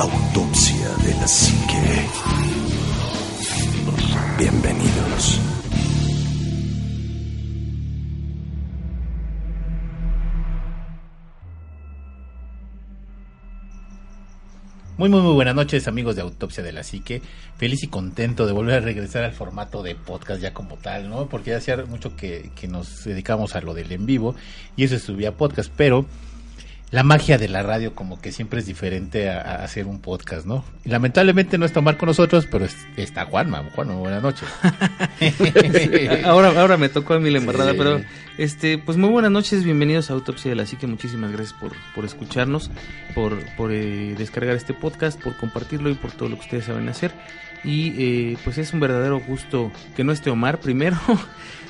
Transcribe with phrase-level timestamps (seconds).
[0.00, 2.06] Autopsia de la Psique.
[4.38, 5.40] Bienvenidos.
[14.96, 17.20] Muy, muy, muy buenas noches, amigos de Autopsia de la Psique.
[17.56, 21.28] Feliz y contento de volver a regresar al formato de podcast ya como tal, ¿no?
[21.28, 24.36] Porque ya hacía mucho que, que nos dedicamos a lo del en vivo
[24.76, 26.06] y eso se subía podcast, pero
[26.90, 30.46] la magia de la radio como que siempre es diferente a, a hacer un podcast,
[30.46, 30.64] ¿no?
[30.84, 33.62] Y lamentablemente no está Omar con nosotros, pero es- está Juanma.
[33.74, 34.48] Juanma, buenas noches.
[36.24, 37.76] ahora, ahora me tocó a mí la embarrada, Sí.
[37.78, 38.00] pero
[38.38, 42.04] este, pues muy buenas noches, bienvenidos a Autopsia de la Psique, muchísimas gracias por, por
[42.04, 42.70] escucharnos,
[43.14, 46.88] por, por eh, descargar este podcast, por compartirlo y por todo lo que ustedes saben
[46.88, 47.12] hacer.
[47.64, 47.94] Y
[48.32, 50.96] eh, pues es un verdadero gusto que no esté Omar primero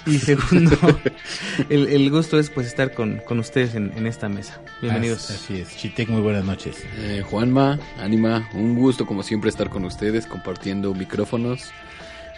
[0.08, 0.76] y segundo,
[1.68, 4.60] el, el gusto es pues estar con, con ustedes en, en esta mesa.
[4.80, 5.30] Bienvenidos.
[5.30, 6.84] Así es, Chitec, muy buenas noches.
[6.96, 11.70] Eh, Juanma, Anima, un gusto como siempre estar con ustedes compartiendo micrófonos.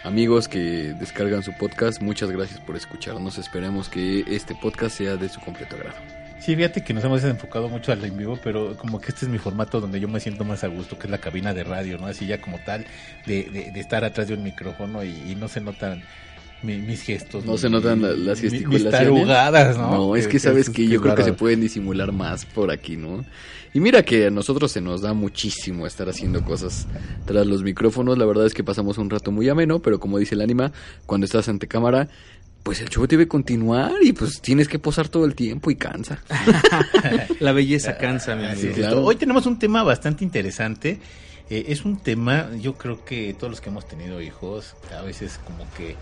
[0.03, 3.37] Amigos que descargan su podcast, muchas gracias por escucharnos.
[3.37, 5.97] Esperemos que este podcast sea de su completo agrado.
[6.39, 9.31] Sí, fíjate que nos hemos enfocado mucho al en vivo, pero como que este es
[9.31, 11.99] mi formato donde yo me siento más a gusto, que es la cabina de radio,
[11.99, 12.07] ¿no?
[12.07, 12.83] Así ya como tal,
[13.27, 16.01] de, de, de estar atrás de un micrófono y, y no se notan
[16.63, 17.45] mi- mis gestos.
[17.45, 18.91] No mi- se notan la- las mi- Mis gesticulaciones.
[18.91, 19.91] tarugadas, ¿no?
[19.91, 22.71] No, es que sabes eso que es yo creo que se pueden disimular más por
[22.71, 23.25] aquí, ¿no?
[23.73, 26.87] Y mira que a nosotros se nos da muchísimo estar haciendo cosas
[27.25, 28.17] tras los micrófonos.
[28.17, 30.73] La verdad es que pasamos un rato muy ameno, pero como dice el Anima,
[31.05, 32.09] cuando estás ante cámara,
[32.63, 36.21] pues el show debe continuar y pues tienes que posar todo el tiempo y cansa.
[37.39, 38.73] La belleza cansa, mi amigo.
[38.75, 39.03] claro.
[39.05, 40.99] Hoy tenemos un tema bastante interesante.
[41.49, 45.39] Eh, es un tema, yo creo que todos los que hemos tenido hijos, a veces
[45.45, 45.95] como que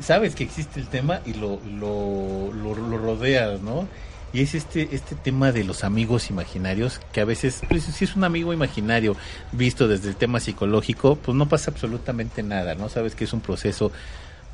[0.00, 3.88] sabes que existe el tema y lo, lo, lo, lo rodeas, ¿no?
[4.32, 8.14] Y es este, este tema de los amigos imaginarios, que a veces, pues, si es
[8.14, 9.16] un amigo imaginario
[9.52, 12.90] visto desde el tema psicológico, pues no pasa absolutamente nada, ¿no?
[12.90, 13.90] Sabes que es un proceso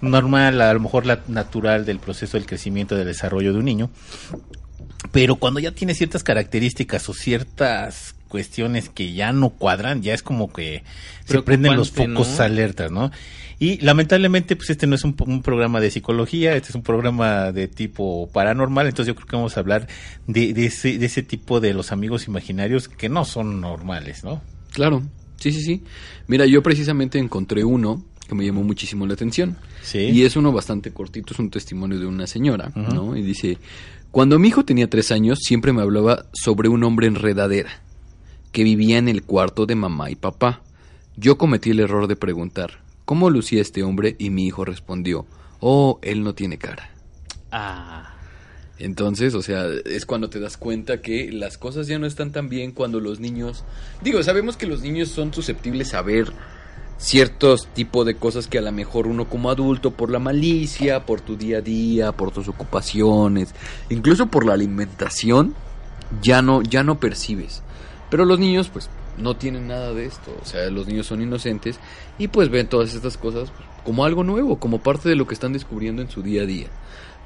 [0.01, 3.91] normal, a lo mejor la natural del proceso del crecimiento, del desarrollo de un niño.
[5.11, 10.23] Pero cuando ya tiene ciertas características o ciertas cuestiones que ya no cuadran, ya es
[10.23, 10.85] como que
[11.25, 12.45] se prenden los focos ¿no?
[12.45, 13.11] alertas, ¿no?
[13.59, 17.53] Y lamentablemente, pues este no es un, un programa de psicología, este es un programa
[17.53, 19.87] de tipo paranormal, entonces yo creo que vamos a hablar
[20.27, 24.43] de, de ese, de ese tipo de los amigos imaginarios que no son normales, ¿no?
[24.73, 25.03] Claro,
[25.37, 25.83] sí, sí, sí.
[26.27, 29.57] Mira, yo precisamente encontré uno que me llamó muchísimo la atención.
[29.83, 29.99] Sí.
[29.99, 32.73] Y es uno bastante cortito, es un testimonio de una señora.
[32.75, 33.17] ¿no?
[33.17, 33.59] Y dice,
[34.11, 37.71] cuando mi hijo tenía tres años, siempre me hablaba sobre un hombre enredadera
[38.53, 40.63] que vivía en el cuarto de mamá y papá.
[41.17, 44.17] Yo cometí el error de preguntar, ¿cómo lucía este hombre?
[44.19, 45.27] Y mi hijo respondió,
[45.61, 46.91] oh, él no tiene cara.
[47.51, 48.15] Ah,
[48.79, 52.49] Entonces, o sea, es cuando te das cuenta que las cosas ya no están tan
[52.49, 53.65] bien cuando los niños...
[54.03, 56.33] Digo, sabemos que los niños son susceptibles a ver
[56.97, 61.21] ciertos tipos de cosas que a lo mejor uno como adulto, por la malicia, por
[61.21, 63.55] tu día a día, por tus ocupaciones,
[63.91, 65.55] incluso por la alimentación,
[66.23, 67.63] ya no, ya no percibes.
[68.11, 68.89] Pero los niños, pues,
[69.19, 70.37] no tienen nada de esto.
[70.43, 71.79] O sea, los niños son inocentes
[72.19, 75.35] y pues ven todas estas cosas pues, como algo nuevo, como parte de lo que
[75.35, 76.67] están descubriendo en su día a día.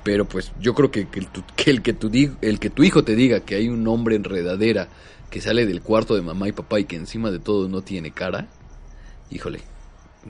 [0.05, 2.11] Pero pues yo creo que, que el, que el que tu
[2.41, 4.89] el que tu hijo te diga que hay un hombre enredadera
[5.31, 8.13] que sale del cuarto de mamá y papá y que encima de todo no tiene
[8.13, 8.47] cara,
[9.31, 9.61] híjole,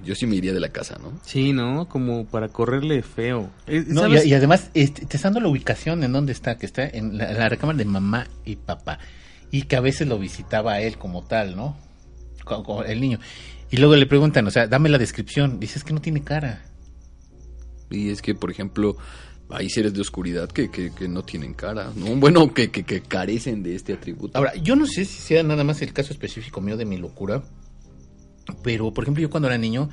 [0.04, 1.12] yo sí me iría de la casa, ¿no?
[1.22, 1.88] sí, ¿no?
[1.88, 3.50] Como para correrle feo.
[3.66, 6.66] Eh, No, y, y además, este, te está dando la ubicación en dónde está, que
[6.66, 8.98] está en la, la recámara de mamá y papá.
[9.50, 11.76] Y que a veces lo visitaba a él como tal, ¿no?
[12.44, 13.18] Co- co- el niño.
[13.70, 15.58] Y luego le preguntan, o sea, dame la descripción.
[15.60, 16.64] Dices que no tiene cara.
[17.90, 18.96] Y es que, por ejemplo,
[19.50, 22.06] hay seres de oscuridad que, que, que no tienen cara, ¿no?
[22.16, 24.36] Bueno, que, que carecen de este atributo.
[24.38, 27.42] Ahora, yo no sé si sea nada más el caso específico mío de mi locura,
[28.62, 29.88] pero por ejemplo, yo cuando era niño,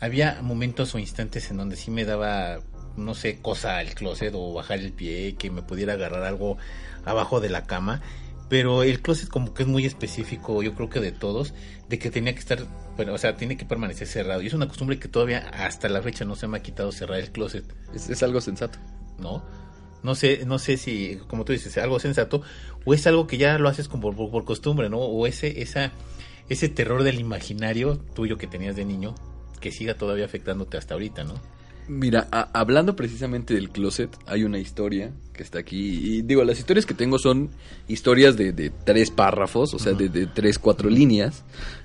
[0.00, 2.60] había momentos o instantes en donde sí me daba,
[2.96, 6.56] no sé, cosa al closet o bajar el pie, que me pudiera agarrar algo
[7.04, 8.02] abajo de la cama.
[8.50, 11.54] Pero el closet como que es muy específico, yo creo que de todos,
[11.88, 12.66] de que tenía que estar,
[12.96, 14.42] bueno, o sea, tiene que permanecer cerrado.
[14.42, 17.20] Y es una costumbre que todavía hasta la fecha no se me ha quitado cerrar
[17.20, 17.64] el closet.
[17.94, 18.78] Es, es algo sensato.
[19.20, 19.42] ¿no?
[20.02, 22.42] No sé, no sé si, como tú dices, es algo sensato
[22.84, 24.98] o es algo que ya lo haces como por, por costumbre, ¿no?
[24.98, 25.92] O ese, esa,
[26.48, 29.14] ese terror del imaginario tuyo que tenías de niño
[29.60, 31.34] que siga todavía afectándote hasta ahorita, ¿no?
[31.92, 36.18] Mira, a- hablando precisamente del closet, hay una historia que está aquí.
[36.18, 37.50] Y digo, las historias que tengo son
[37.88, 41.42] historias de, de tres párrafos, o sea, de, de tres, cuatro líneas,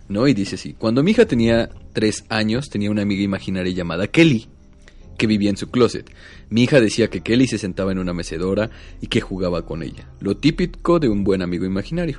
[0.08, 0.28] ¿no?
[0.28, 4.48] Y dice así, cuando mi hija tenía tres años, tenía una amiga imaginaria llamada Kelly,
[5.18, 6.08] que vivía en su closet.
[6.50, 8.70] Mi hija decía que Kelly se sentaba en una mecedora
[9.02, 12.18] y que jugaba con ella, lo típico de un buen amigo imaginario.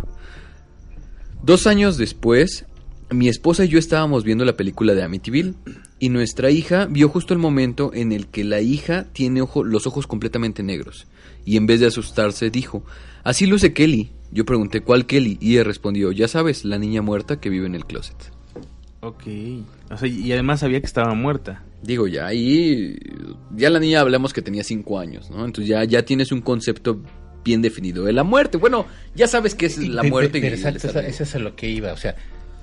[1.41, 2.67] Dos años después,
[3.11, 5.55] mi esposa y yo estábamos viendo la película de Amityville
[5.99, 9.87] y nuestra hija vio justo el momento en el que la hija tiene ojo- los
[9.87, 11.07] ojos completamente negros
[11.45, 12.85] y en vez de asustarse dijo,
[13.25, 14.11] así luce Kelly.
[14.33, 17.77] Yo pregunté cuál Kelly y ella respondió, ya sabes, la niña muerta que vive en
[17.77, 18.17] el closet.
[19.01, 19.23] Ok.
[19.91, 21.63] O sea, y además sabía que estaba muerta.
[21.83, 22.97] Digo, ya ahí,
[23.55, 25.45] ya la niña hablamos que tenía cinco años, ¿no?
[25.45, 27.01] Entonces ya, ya tienes un concepto
[27.45, 28.59] bien definido de la muerte.
[28.59, 30.41] Bueno, ya sabes qué es la muerte.
[30.41, 32.17] pero exacto, eso es a lo que iba, o sea,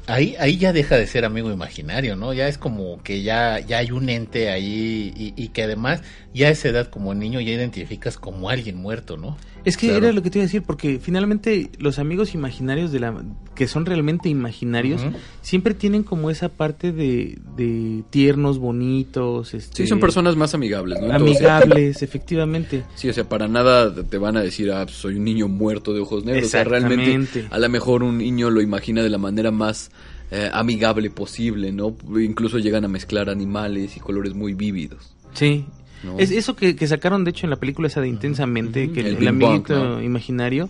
[0.07, 2.33] ahí, ahí ya deja de ser amigo imaginario, ¿no?
[2.33, 6.01] Ya es como que ya, ya hay un ente ahí y, y que además
[6.33, 9.37] ya a esa edad como niño ya identificas como alguien muerto, ¿no?
[9.65, 10.05] Es que Claro.
[10.07, 13.23] era lo que te iba a decir, porque finalmente los amigos imaginarios de la
[13.55, 15.01] que son realmente imaginarios
[15.41, 20.99] siempre tienen como esa parte de, de tiernos, bonitos, este, Sí, son personas más amigables,
[21.01, 21.13] ¿no?
[21.13, 22.83] Amigables, efectivamente.
[22.95, 25.93] Sí, o sea, para nada te van a decir, ah, pues, soy un niño muerto
[25.93, 26.45] de ojos negros.
[26.47, 29.91] O sea, realmente, a lo mejor un niño lo imagina de la manera más
[30.31, 31.95] eh, amigable posible, ¿no?
[32.19, 35.15] Incluso llegan a mezclar animales y colores muy vívidos.
[35.33, 35.65] Sí.
[36.03, 36.19] ¿No?
[36.19, 39.17] Es eso que, que sacaron de hecho en la película esa de Intensamente, que el,
[39.17, 40.01] El amiguito ¿no?
[40.01, 40.69] imaginario,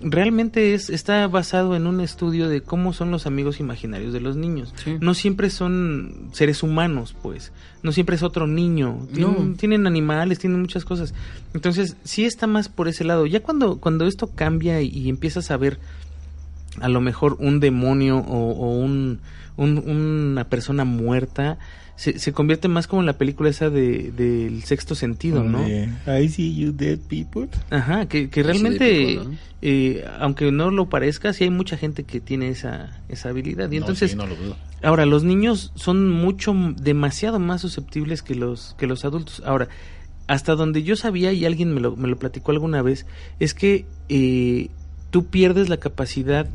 [0.00, 4.36] realmente es está basado en un estudio de cómo son los amigos imaginarios de los
[4.36, 4.74] niños.
[4.84, 4.96] Sí.
[5.00, 7.52] No siempre son seres humanos, pues.
[7.82, 9.06] No siempre es otro niño.
[9.14, 9.56] Tienen, No.
[9.56, 11.14] tienen animales, tienen muchas cosas.
[11.54, 13.26] Entonces, sí está más por ese lado.
[13.26, 15.78] Ya cuando, cuando esto cambia y, y empiezas a ver
[16.80, 19.20] a lo mejor un demonio o, o un,
[19.56, 21.58] un- una persona muerta,
[21.96, 25.66] se, se convierte más como en la película esa de del sexto sentido, ¿no?
[25.66, 27.48] I see you dead people.
[27.70, 29.18] Aja, que, que realmente,
[29.62, 33.70] eh, aunque no lo parezca, sí hay mucha gente que tiene esa, esa habilidad.
[33.70, 34.56] Y No, entonces, sí, no lo dudo.
[34.82, 39.42] ahora, los niños son mucho, demasiado más susceptibles que los, que los adultos.
[39.46, 39.68] Ahora,
[40.26, 43.06] hasta donde yo sabía, y alguien me lo, me lo platicó alguna vez,
[43.40, 44.68] es que eh,
[45.10, 46.46] tú pierdes la capacidad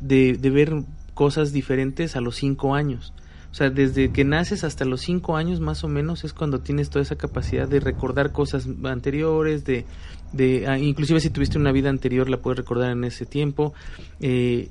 [0.00, 0.82] de, de ver
[1.14, 3.12] cosas diferentes a los cinco años.
[3.54, 6.90] O sea, desde que naces hasta los cinco años más o menos es cuando tienes
[6.90, 9.84] toda esa capacidad de recordar cosas anteriores, de,
[10.32, 13.72] de ah, inclusive si tuviste una vida anterior la puedes recordar en ese tiempo.
[14.18, 14.70] Eh,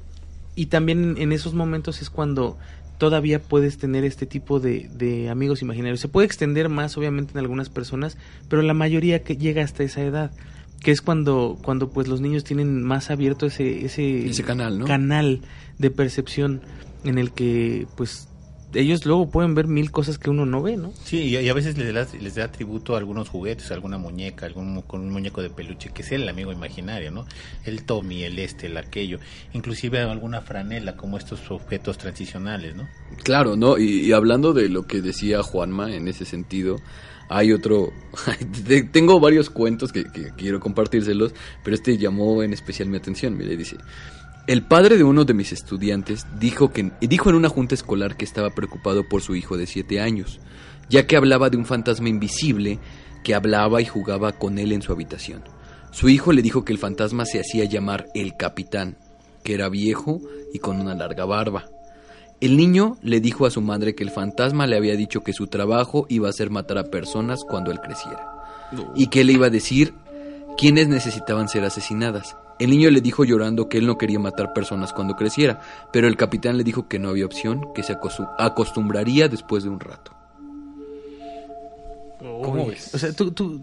[0.55, 2.57] y también en esos momentos es cuando
[2.97, 6.01] todavía puedes tener este tipo de, de amigos imaginarios.
[6.01, 8.17] Se puede extender más, obviamente, en algunas personas,
[8.49, 10.31] pero la mayoría que llega hasta esa edad,
[10.81, 14.83] que es cuando, cuando pues los niños tienen más abierto ese, ese, Ese canal, ¿no?
[14.83, 15.39] canal
[15.79, 16.59] de percepción
[17.05, 18.27] en el que pues
[18.73, 20.91] ellos luego pueden ver mil cosas que uno no ve, ¿no?
[21.03, 23.97] Sí, y, y a veces les da, les da tributo a algunos juguetes, a alguna
[23.97, 27.25] muñeca, algún con un muñeco de peluche, que es el amigo imaginario, ¿no?
[27.65, 29.19] El Tommy, el este, el aquello.
[29.53, 32.87] Inclusive alguna franela, como estos objetos transicionales, ¿no?
[33.23, 33.77] Claro, ¿no?
[33.77, 36.77] Y, y hablando de lo que decía Juanma en ese sentido,
[37.29, 37.91] hay otro...
[38.67, 41.33] te- Tengo varios cuentos que, que quiero compartírselos,
[41.63, 43.37] pero este llamó en especial mi atención.
[43.37, 43.77] Mire, dice...
[44.45, 48.25] El padre de uno de mis estudiantes dijo, que, dijo en una junta escolar que
[48.25, 50.41] estaba preocupado por su hijo de 7 años,
[50.89, 52.77] ya que hablaba de un fantasma invisible
[53.23, 55.43] que hablaba y jugaba con él en su habitación.
[55.91, 58.97] Su hijo le dijo que el fantasma se hacía llamar el capitán,
[59.45, 60.19] que era viejo
[60.53, 61.69] y con una larga barba.
[62.41, 65.47] El niño le dijo a su madre que el fantasma le había dicho que su
[65.47, 68.27] trabajo iba a ser matar a personas cuando él creciera.
[68.93, 69.93] Y que le iba a decir
[70.57, 72.35] quiénes necesitaban ser asesinadas.
[72.59, 75.59] El niño le dijo llorando que él no quería matar personas cuando creciera,
[75.91, 79.69] pero el capitán le dijo que no había opción, que se acostu- acostumbraría después de
[79.69, 80.11] un rato.
[82.19, 82.93] ¿Cómo ves?
[82.93, 83.61] O sea, ¿tú, tú,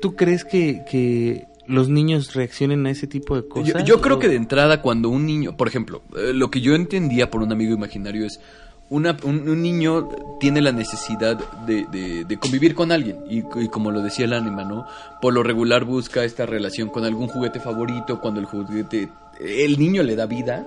[0.00, 3.84] tú crees que, que los niños reaccionen a ese tipo de Yo, cosas?
[3.84, 6.74] yo creo ¿O- que de entrada cuando un niño, por ejemplo, eh, lo que yo
[6.74, 8.40] entendía por un amigo imaginario es
[8.88, 13.68] una, un, un niño tiene la necesidad de, de- de convivir con alguien y, y
[13.68, 14.86] como lo decía el ánima, ¿no?
[15.20, 19.08] Por lo regular busca esta relación con algún juguete favorito cuando el juguete,
[19.40, 20.64] el niño le da vida,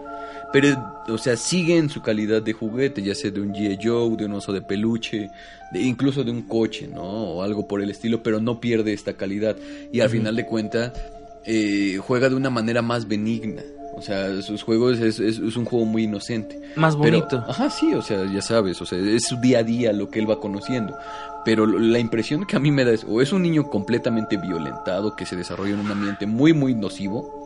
[0.51, 0.67] pero,
[1.07, 3.77] o sea, sigue en su calidad de juguete, ya sea de un G.I.
[3.81, 5.29] Joe, de un oso de peluche,
[5.71, 7.03] de, incluso de un coche, ¿no?
[7.03, 9.55] O algo por el estilo, pero no pierde esta calidad
[9.93, 10.91] y al final de cuentas
[11.45, 13.61] eh, juega de una manera más benigna.
[13.99, 16.59] O sea, sus juegos es, es- es un juego muy inocente.
[16.75, 17.43] Más Pero- bonito.
[17.47, 20.19] ajá, sí, o sea, ya sabes, o sea, es su día a día lo que
[20.19, 20.97] él va conociendo.
[21.45, 25.15] Pero la impresión que a mí me da es, o es un niño completamente violentado
[25.15, 27.45] que se desarrolla en un ambiente muy, muy nocivo,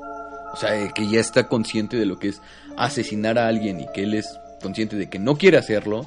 [0.54, 2.42] o sea, eh, que ya está consciente de lo que es
[2.78, 6.06] asesinar a alguien y que él es consciente de que no quiere hacerlo,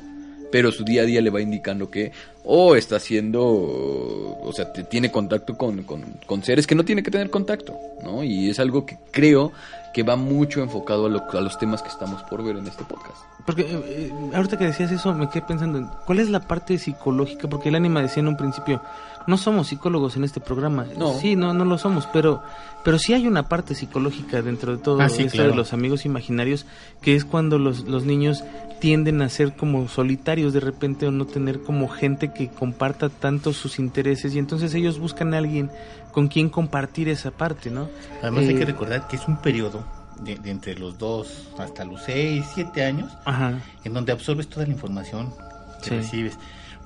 [0.52, 2.12] pero su día a día le va indicando que
[2.44, 7.10] o está haciendo, o sea, tiene contacto con, con- con seres que no tiene que
[7.10, 8.22] tener contacto, ¿no?
[8.22, 9.52] Y es algo que creo
[9.96, 12.84] que va mucho enfocado a, lo- a los temas que estamos por ver en este
[12.84, 13.16] podcast.
[13.46, 16.76] Porque eh, eh, ahorita que decías eso me quedé pensando en cuál es la parte
[16.76, 18.82] psicológica, porque el ánima decía en un principio,
[19.26, 20.84] no somos psicólogos en este programa.
[20.98, 21.14] No.
[21.14, 22.42] Sí, no, no lo somos, pero,
[22.84, 25.52] pero sí hay una parte psicológica dentro de todo Ah, sí, esto claro.
[25.52, 26.66] de los amigos imaginarios,
[27.00, 28.44] que es cuando los, los niños
[28.80, 33.54] tienden a ser como solitarios de repente o no tener como gente que comparta tanto
[33.54, 35.70] sus intereses y entonces ellos buscan a alguien
[36.16, 37.90] con quien compartir esa parte, ¿no?
[38.22, 39.84] Además hay Eh, que recordar que es un periodo
[40.22, 43.60] de, de entre los dos hasta los seis, siete años, Ajá.
[43.84, 45.34] en donde absorbes toda la información
[45.82, 45.96] que Sí.
[45.96, 46.38] recibes,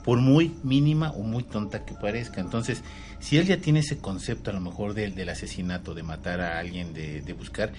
[0.03, 2.41] por muy mínima o muy tonta que parezca.
[2.41, 2.83] Entonces,
[3.21, 6.59] si él ya tiene ese concepto a lo mejor del, del asesinato, de matar a
[6.59, 7.71] alguien, de, de buscar,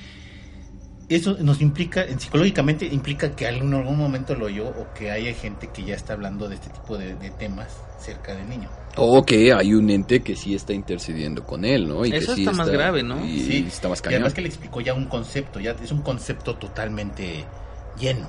[1.10, 5.34] eso nos implica, en- psicológicamente implica que en algún momento lo oyó o que haya
[5.34, 8.70] gente que ya está hablando de este tipo de, de temas cerca del niño.
[8.98, 12.06] O que hay un ente que sí está intercediendo con él, ¿no?
[12.06, 13.26] Y que Eso sí está más grave, ¿no?
[13.26, 14.16] Y, Sí, está más Y cañón.
[14.18, 17.46] además que le explicó ya un concepto, ya es un concepto totalmente
[18.00, 18.28] lleno,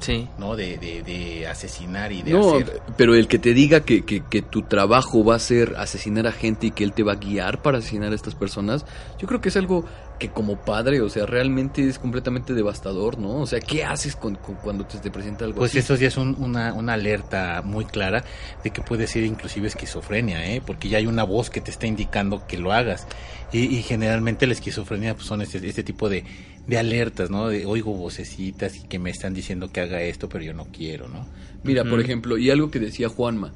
[0.00, 0.28] Sí.
[0.38, 0.56] ¿no?
[0.56, 2.80] De, de, de asesinar y de No, hacer.
[2.96, 6.32] pero el que te diga que, que, que tu trabajo va a ser asesinar a
[6.32, 8.84] gente y que él te va a guiar para asesinar a estas personas,
[9.18, 9.84] yo creo que es algo
[10.18, 13.40] que como padre, o sea, realmente es completamente devastador, ¿no?
[13.40, 15.78] O sea, ¿qué haces con, con- cuando te, te presenta algo Pues así?
[15.80, 18.24] eso ya es un- una, una alerta muy clara
[18.62, 20.62] de que puede ser inclusive esquizofrenia, ¿eh?
[20.64, 23.06] porque ya hay una voz que te está indicando que lo hagas.
[23.52, 26.24] Y, y generalmente la esquizofrenia pues, son este, este tipo de,
[26.66, 27.48] de alertas, ¿no?
[27.48, 31.08] De oigo vocecitas y que me están diciendo que haga esto, pero yo no quiero,
[31.08, 31.26] ¿no?
[31.64, 33.52] Mira, por ejemplo, y algo que decía Juanma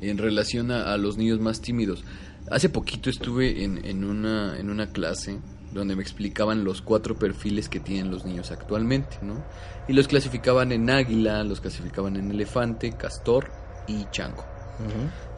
[0.00, 2.04] en relación a, a los niños más tímidos.
[2.50, 5.38] Hace poquito estuve en, en, una, en una clase
[5.72, 9.42] donde me explicaban los cuatro perfiles que tienen los niños actualmente, ¿no?
[9.88, 13.50] Y los clasificaban en águila, los clasificaban en elefante, castor
[13.86, 14.44] y chango.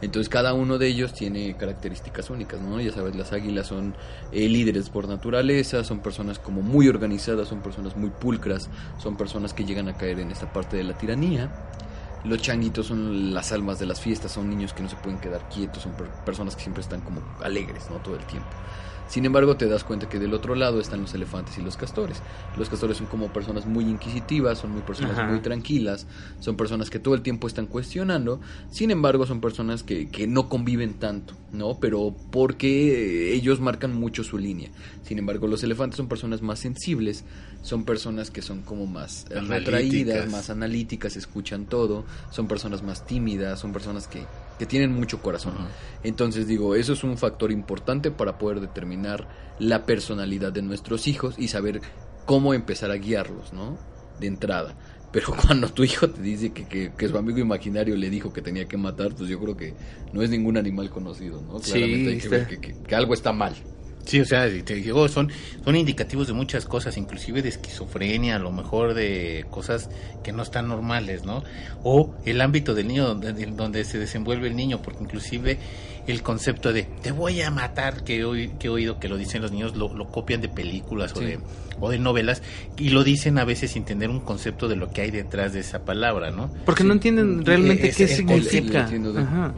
[0.01, 2.79] Entonces cada uno de ellos tiene características únicas, ¿no?
[2.79, 3.95] Ya sabes, las águilas son
[4.31, 9.53] eh, líderes por naturaleza, son personas como muy organizadas, son personas muy pulcras, son personas
[9.53, 11.49] que llegan a caer en esta parte de la tiranía.
[12.23, 15.47] Los changuitos son las almas de las fiestas, son niños que no se pueden quedar
[15.47, 17.97] quietos, son per- personas que siempre están como alegres, ¿no?
[17.97, 18.49] Todo el tiempo.
[19.07, 22.21] Sin embargo, te das cuenta que del otro lado están los elefantes y los castores.
[22.57, 25.27] Los castores son como personas muy inquisitivas, son muy personas Ajá.
[25.27, 26.07] muy tranquilas,
[26.39, 28.41] son personas que todo el tiempo están cuestionando.
[28.71, 31.79] Sin embargo, son personas que, que no conviven tanto, ¿no?
[31.79, 34.69] Pero porque ellos marcan mucho su línea.
[35.03, 37.23] Sin embargo, los elefantes son personas más sensibles,
[37.61, 39.49] son personas que son como más eh, Analíticas.
[39.49, 44.23] retraídas, más analíticas, escuchan todo, son personas más tímidas, son personas que,
[44.57, 45.53] que tienen mucho corazón.
[46.03, 49.27] Entonces digo, eso es un factor importante para poder determinar
[49.59, 51.81] la personalidad de nuestros hijos y saber
[52.25, 53.77] cómo empezar a guiarlos, ¿no?
[54.19, 54.75] De entrada.
[55.11, 58.41] Pero cuando tu hijo te dice que, que, que su amigo imaginario le dijo que
[58.41, 59.73] tenía que matar, pues yo creo que
[60.13, 61.59] no es ningún animal conocido, ¿no?
[61.59, 63.55] Sí, Claramente hay que ver que algo está mal.
[64.05, 65.31] Sí, o sea, te digo, son,
[65.63, 69.89] son indicativos de muchas cosas, inclusive de esquizofrenia, a lo mejor de cosas
[70.23, 71.43] que no están normales, ¿no?
[71.81, 75.57] O el ámbito del niño donde, de- donde se desenvuelve el niño, porque inclusive
[76.07, 79.17] el concepto de te voy a matar, que he, oí- que he oído que lo
[79.17, 81.39] dicen los niños, lo, lo copian de películas o, de,
[81.79, 82.43] o de novelas,
[82.77, 85.61] y lo dicen a veces sin tener un concepto de lo que hay detrás de
[85.61, 86.49] esa palabra, ¿no?
[86.65, 88.85] Porque no entienden realmente qué es- el- El- el- significa.
[89.21, 89.53] Ajá.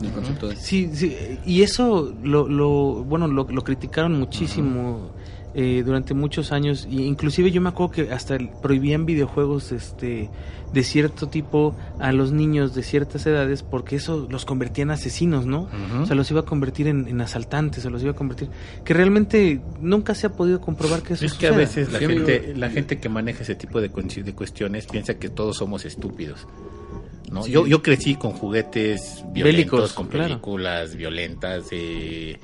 [0.47, 5.11] de- Sí, sí, y eso lo, lo bueno, lo, lo criticaron muchísimo
[5.59, 10.29] eh, durante muchos años, y inclusive yo me acuerdo que hasta prohibían videojuegos este
[10.71, 15.45] de cierto tipo a los niños de ciertas edades porque eso los convertía en asesinos,
[15.45, 15.61] ¿no?
[15.61, 16.03] Ujú.
[16.03, 18.49] O sea, los iba a convertir en, en asaltantes, se los iba a convertir...
[18.83, 21.57] Que realmente nunca se ha podido comprobar que eso Es que a suceda.
[21.57, 22.25] veces la Sí, amigo.
[22.27, 25.85] gente, la gente que maneja ese tipo de, cues- de cuestiones piensa que todos somos
[25.85, 26.45] estúpidos.
[27.31, 27.43] ¿no?
[27.43, 27.51] Sí.
[27.51, 30.27] Yo, yo crecí con juguetes violentos, Bélicos, con claro.
[30.27, 32.37] películas violentas, eh,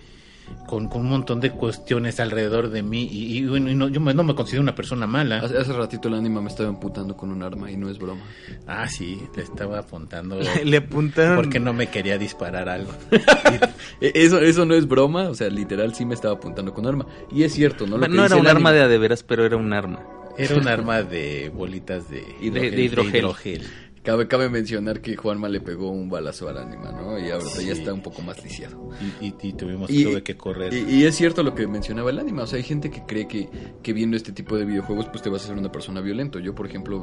[0.68, 3.08] con, con un montón de cuestiones alrededor de mí.
[3.12, 5.40] Y, y, no, yo me- no me considero una persona mala.
[5.40, 8.22] Hace, hace ratito el ánima me estaba emputando con un arma y no es broma.
[8.68, 11.36] Ah, sí, le estaba apuntando Le apuntaron...
[11.36, 12.92] porque no me quería disparar algo.
[14.02, 17.06] E- Eso, eso no es broma, o sea, literal sí me estaba apuntando con arma.
[17.32, 17.98] Y es cierto, ¿no?
[17.98, 20.00] Lo no era un arma de a de veras, pero era un arma.
[20.38, 23.16] Era un arma de bolitas de de hidrogel.
[23.16, 23.62] hidrogel.
[24.04, 27.18] Cabe, cabe mencionar que Juanma le pegó un balazo al ánima, ¿no?
[27.18, 27.66] Y ahorita Sí.
[27.68, 28.90] ya está un poco más lisiado.
[29.22, 30.74] Y, y- y tuvimos Y- tuve que correr.
[30.74, 33.48] Y, es cierto lo que mencionaba el ánima, o sea, hay gente que cree que,
[33.82, 36.40] que viendo este tipo de videojuegos pues te vas a ser una persona violenta.
[36.40, 37.02] Yo, por ejemplo,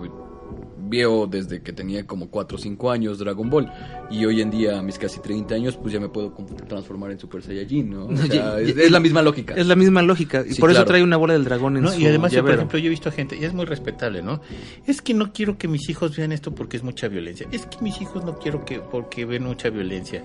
[0.90, 3.70] veo desde que tenía como 4 o 5 años Dragon Ball
[4.10, 6.34] y hoy en día a mis casi 30 años pues ya me puedo
[6.68, 8.06] transformar en Super Saiyajin, ¿no?
[8.06, 9.54] O sea, Y- es, es la misma lógica.
[9.54, 10.44] Es la misma lógica.
[10.46, 11.92] Y Sí, por eso trae una bola del dragón en ¿no?
[11.92, 14.22] su Y además, yo, por ejemplo, yo he visto a gente, y es muy respetable,
[14.22, 14.40] ¿no?
[14.86, 17.46] Es que no quiero que mis hijos vean esto porque es mucha violencia.
[17.52, 20.24] Es que mis hijos no quiero que porque ven mucha violencia.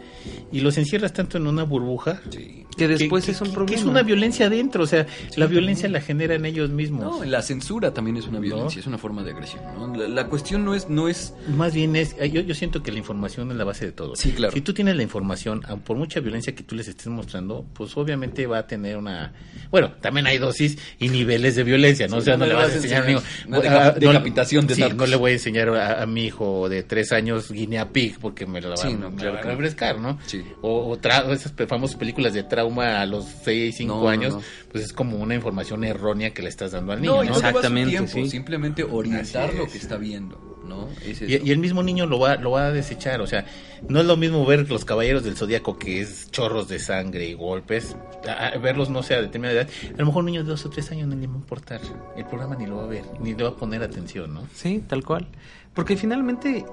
[0.51, 2.21] Y los encierras tanto en una burbuja.
[2.29, 2.65] Sí.
[2.77, 3.75] que después que- es un que- problema.
[3.75, 5.05] Que es una violencia adentro, o sea,
[5.37, 7.19] la violencia la generan ellos mismos.
[7.19, 9.61] No, la censura también es una violencia, es una forma de agresión.
[9.77, 9.95] ¿no?
[9.95, 12.97] La, la cuestión no es, no es Más bien es, yo, yo siento que la
[12.99, 14.15] información es la base de todo.
[14.15, 14.53] Sí, claro.
[14.53, 17.95] Si tú tienes la información, aun por mucha violencia que tú les estés mostrando, pues
[17.97, 19.33] obviamente va a tener una...
[19.71, 22.15] Bueno, también hay dosis y niveles de violencia, ¿no?
[22.15, 24.67] Sí, o sea, no no, le vas a a enseñar a enseñar Ah, deca- decapitación
[24.67, 27.89] de sí, no le voy a enseñar a, a mi hijo de tres años Guinea
[27.91, 29.57] Pig porque me van, Sí, no, me claro la van que a no.
[29.57, 30.19] refrescar, ¿no?
[30.25, 30.43] Sí.
[30.61, 34.33] O, o tra- esas famosas películas de trauma a los seis, cinco No, no, años,
[34.35, 34.41] no.
[34.75, 38.11] Pues es como una información errónea que le estás dando al niño, No, Exactamente, tiempo,
[38.11, 38.29] sí.
[38.29, 40.89] simplemente orientar lo que está viendo, ¿no?
[41.07, 43.45] Es Y, el mismo niño lo va, lo va a desechar, o sea,
[43.87, 47.35] no es lo mismo ver los caballeros del zodiaco que es chorros de sangre y
[47.35, 47.95] golpes,
[48.27, 50.65] a- a verlos no sé a determinada edad, a lo mejor un niño de dos
[50.65, 51.79] o tres años no le va a importar,
[52.17, 54.45] el programa ni lo va a ver, ni le va a poner atención, ¿no?
[54.53, 55.25] Sí, tal cual.
[55.73, 56.65] Porque finalmente,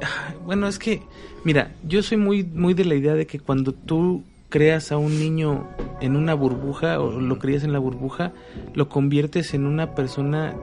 [0.44, 1.00] bueno, es que,
[1.44, 5.18] mira, yo soy muy, muy de la idea de que cuando tú creas a un
[5.18, 5.68] niño
[6.00, 8.32] en una burbuja o lo crías en la burbuja,
[8.74, 10.54] lo conviertes en una persona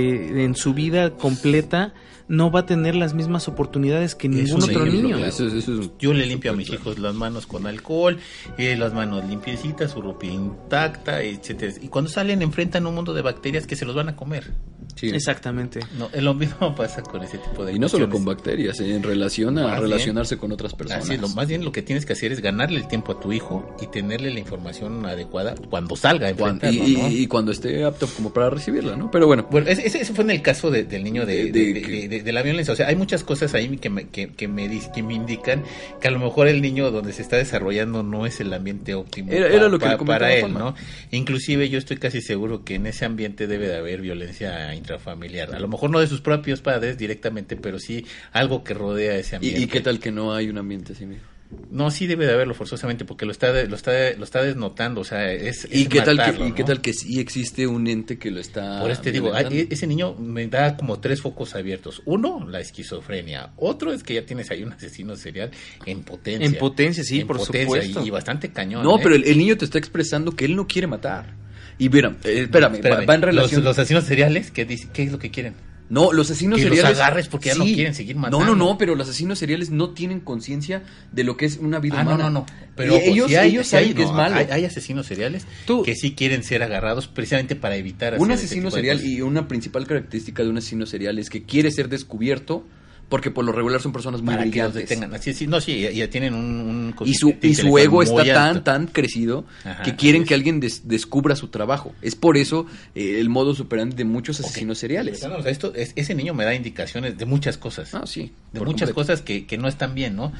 [0.00, 1.94] que en su vida completa
[2.26, 5.08] no va a tener las mismas oportunidades que ningún otro niño.
[5.16, 5.26] claro.
[5.26, 6.80] Eso es- eso es- Yo le limpio a mis claro.
[6.80, 8.18] hijos las manos con alcohol,
[8.56, 11.74] eh, las manos limpiecitas, su ropa intacta, etcétera.
[11.82, 14.52] Y cuando salen enfrentan un mundo de bacterias que se los van a comer.
[14.96, 15.08] Sí.
[15.08, 15.80] Exactamente.
[15.98, 19.02] No, lo mismo pasa con ese tipo de Y no solo con bacterias, eh, en
[19.02, 19.82] relación a Más bien.
[19.82, 21.04] relacionarse con otras personas.
[21.04, 23.20] Así es, lo más bien lo que tienes que hacer es ganarle el tiempo a
[23.20, 27.08] tu hijo y tenerle la información adecuada cuando salga a Cuan- y, y- ¿no?
[27.10, 29.10] y cuando esté apto como para recibirla, ¿no?
[29.10, 32.72] Pero bueno, Bueno, ese, ese fue en el caso de- del niño de, la violencia.
[32.72, 35.62] O sea, hay muchas cosas ahí que me, que, que me, dis- que me indican
[36.00, 39.32] que a lo mejor el niño donde se está desarrollando no es el ambiente óptimo
[39.32, 40.52] Era- pa- era lo que para él.
[40.52, 40.74] ¿no?
[41.10, 45.54] Inclusive yo estoy casi seguro que en ese ambiente debe de haber violencia intrafamiliar.
[45.54, 49.34] A lo mejor no de sus propios padres directamente, pero sí algo que rodea ese
[49.34, 49.60] ¿y, ambiente.
[49.60, 51.22] y qué tal que no hay un ambiente así, mijo?
[51.70, 54.42] No, sí debe de haberlo forzosamente porque lo está de- lo está de- lo está
[54.42, 57.66] desnotando, o sea, es, ¿Y es qué, tal que, y qué hay- que sí existe
[57.66, 61.00] un ente que lo está Por eso te digo, hay- ese niño me da como
[61.00, 62.02] tres focos abiertos.
[62.04, 63.50] Uno, la esquizofrenia.
[63.56, 65.50] Otro es que ya tienes ahí un asesino serial
[65.86, 66.46] en potencia.
[66.46, 68.02] En potencia, sí, En por potencia, supuesto.
[68.04, 68.82] Y, y bastante cañón.
[68.84, 69.00] No, ¿eh?
[69.02, 71.34] pero el, el niño te está expresando que él no quiere matar.
[71.78, 73.60] Y mira, eh, espérame, Espérame, va, va en relación...
[73.62, 75.54] Los, los asesinos seriales, ¿qué, dice- ¿qué es lo que quieren?
[75.94, 76.98] No, los asesinos Que los seriales.
[76.98, 78.40] agarres porque ya no quieren seguir matando.
[78.40, 81.78] No, no, no, pero los asesinos seriales no tienen conciencia de lo que es una
[81.78, 82.24] vida Ah, no, humana.
[82.24, 82.46] no, no.
[82.76, 84.36] Pero Y ojo, ellos, hay- ellos sí hay- saben que no, es malo.
[84.36, 88.44] Hay, hay asesinos seriales Tú- que sí quieren ser agarrados precisamente para evitar un ese
[88.46, 92.66] asesino serial y una principal característica de un asesino serial es que quiere ser descubierto
[93.08, 94.88] porque por lo regular son personas muy para que los brillantes.
[94.88, 95.14] detengan.
[95.14, 98.24] Así, sí, no, sí, ya, ya tienen un, un Y su, y su ego está
[98.24, 101.94] tan, tan crecido Ajá, que quieren que alguien des- descubra su trabajo.
[102.02, 105.20] Es por eso eh, el modo superante de muchos asesinos seriales.
[105.22, 107.94] Pero, o sea, esto, es- ese niño me da indicaciones de muchas cosas.
[107.94, 108.32] Ah, sí.
[108.52, 108.94] de muchas completo.
[108.94, 110.32] cosas que, que no están bien, ¿no?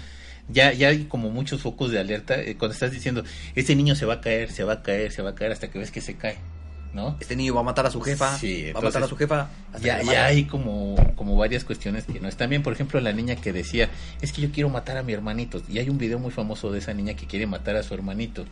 [0.49, 3.25] Ya, ya hay como muchos focos de alerta eh, cuando estás diciendo,
[3.55, 5.71] ese niño se va a caer, se va a caer, se va a caer hasta
[5.71, 6.37] que ves que se cae,
[6.95, 7.17] ¿no?
[7.21, 8.39] Este niño va a matar a su jefa.
[8.39, 9.51] Sí, va a matar a su jefa.
[9.83, 12.63] Ya, ya hay como, como varias cuestiones que no están bien.
[12.63, 13.91] Por ejemplo, la niña que decía,
[14.23, 15.61] es que yo quiero matar a mi hermanito.
[15.69, 18.45] Y hay un video muy famoso de esa niña que quiere matar a su hermanito.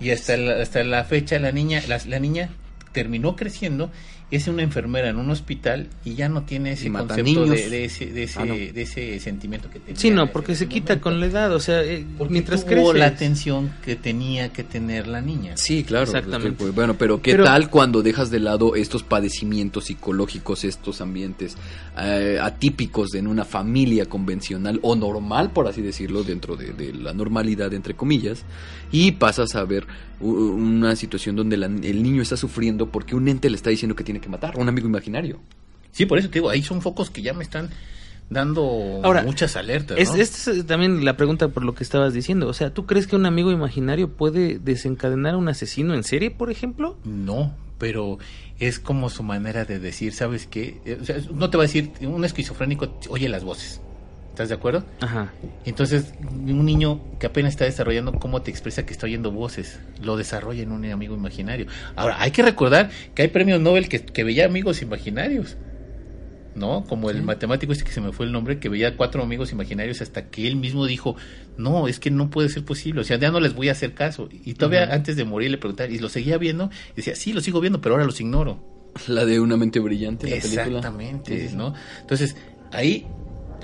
[0.00, 2.50] y hasta la, hasta la fecha la niña, la, la niña
[2.92, 3.90] terminó creciendo,
[4.30, 7.50] es una enfermera en un hospital y ya no tiene ese concepto niños.
[7.50, 8.54] de, de ese, de, ese, Ah, no.
[8.54, 10.00] de ese sentimiento que tenía.
[10.00, 11.02] Sí, no, ese- porque se ese quita momento.
[11.02, 15.06] con la edad, o sea, eh, Porque mientras tuvo la atención que tenía que tener
[15.08, 15.56] la niña.
[15.56, 16.04] Sí, claro.
[16.04, 16.56] Exactamente.
[16.58, 21.56] pues, bueno, pero ¿qué Pero- tal cuando dejas de lado estos padecimientos psicológicos, estos ambientes
[22.00, 27.12] eh, atípicos en una familia convencional o normal, por así decirlo, dentro de, de la
[27.12, 28.44] normalidad, entre comillas,
[28.92, 29.86] y pasas a ver
[30.20, 34.04] una situación donde la- el niño está sufriendo porque un ente le está diciendo que
[34.04, 35.40] tiene que matar, un amigo imaginario.
[35.92, 37.70] Sí, por eso te digo, ahí son focos que ya me están
[38.28, 39.98] dando Ahora, muchas alertas.
[39.98, 42.46] Esta es también la pregunta por lo que estabas diciendo.
[42.48, 46.30] O sea, ¿tú crees que un amigo imaginario puede desencadenar a un asesino en serie,
[46.30, 46.96] por ejemplo?
[47.04, 48.18] No, pero
[48.60, 50.80] es como su manera de decir, ¿sabes qué?
[50.84, 53.80] Eh, o sea, no te va a decir, un esquizofrénico oye las voces.
[54.40, 54.84] ¿Estás de acuerdo?
[55.02, 55.30] Ajá.
[55.66, 60.16] Entonces, un niño que apenas está desarrollando cómo te expresa que está oyendo voces, lo
[60.16, 61.66] desarrolla en un amigo imaginario.
[61.94, 65.58] Ahora, hay que recordar que hay premios Nobel que, que veía amigos imaginarios.
[66.54, 66.84] ¿No?
[66.88, 70.00] Como el matemático este que se me fue el nombre, que veía cuatro amigos imaginarios
[70.00, 71.16] hasta que él mismo dijo,
[71.58, 73.92] no, es que no puede ser posible, o sea, ya no les voy a hacer
[73.92, 74.30] caso.
[74.32, 77.42] Y todavía antes de morir le preguntaba, y lo seguía viendo, y decía, sí, lo
[77.42, 78.64] sigo viendo, pero ahora los ignoro.
[79.06, 80.78] La de una mente brillante, la película.
[80.78, 81.50] Exactamente.
[81.54, 81.74] ¿no?
[82.00, 82.34] Entonces,
[82.72, 83.06] ahí,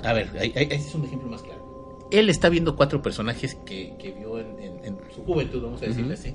[0.03, 1.65] a ver, ahí, ahí- es un ejemplo más claro.
[2.11, 5.85] Él está viendo cuatro personajes que, que vio en, en- en su juventud, vamos a
[5.87, 6.21] decirle Ujú.
[6.21, 6.33] así.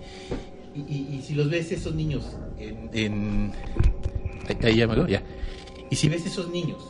[0.75, 2.25] Y, y- y si los ves esos niños
[2.59, 2.91] en...
[2.93, 3.53] en-
[4.49, 5.23] ahí- ahí ya me veo, ya.
[5.91, 6.83] Y si ves esos niños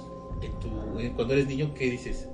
[0.42, 2.26] en tu- cuando eres niño, ¿qué dices?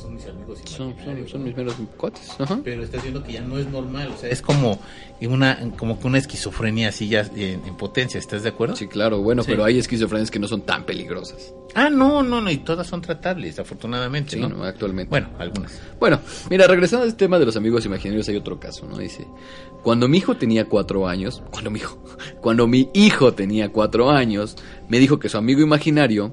[0.00, 1.46] Son mis amigos Son, son, imaginarios, son ¿no?
[1.48, 2.30] mis meros cuates.
[2.38, 2.60] Ajá.
[2.64, 4.78] pero estás viendo que ya no es normal, o sea, es como
[5.20, 8.74] una como que una esquizofrenia así ya en, en potencia, ¿estás de acuerdo?
[8.74, 9.50] Sí, claro, bueno, Sí.
[9.50, 11.54] pero hay esquizofrenias que no son tan peligrosas.
[11.74, 14.48] Ah, no, no, no, y todas son tratables, afortunadamente, Sí, ¿no?
[14.48, 14.64] ¿no?
[14.64, 15.08] Actualmente.
[15.10, 15.78] Bueno, algunas.
[16.00, 18.98] Bueno, mira, regresando al tema de los amigos imaginarios, hay otro caso, ¿no?
[18.98, 19.26] Dice,
[19.82, 22.02] cuando mi hijo tenía cuatro años, cuando mi hijo,
[22.40, 24.56] cuando mi hijo tenía cuatro años,
[24.88, 26.32] me dijo que su amigo imaginario,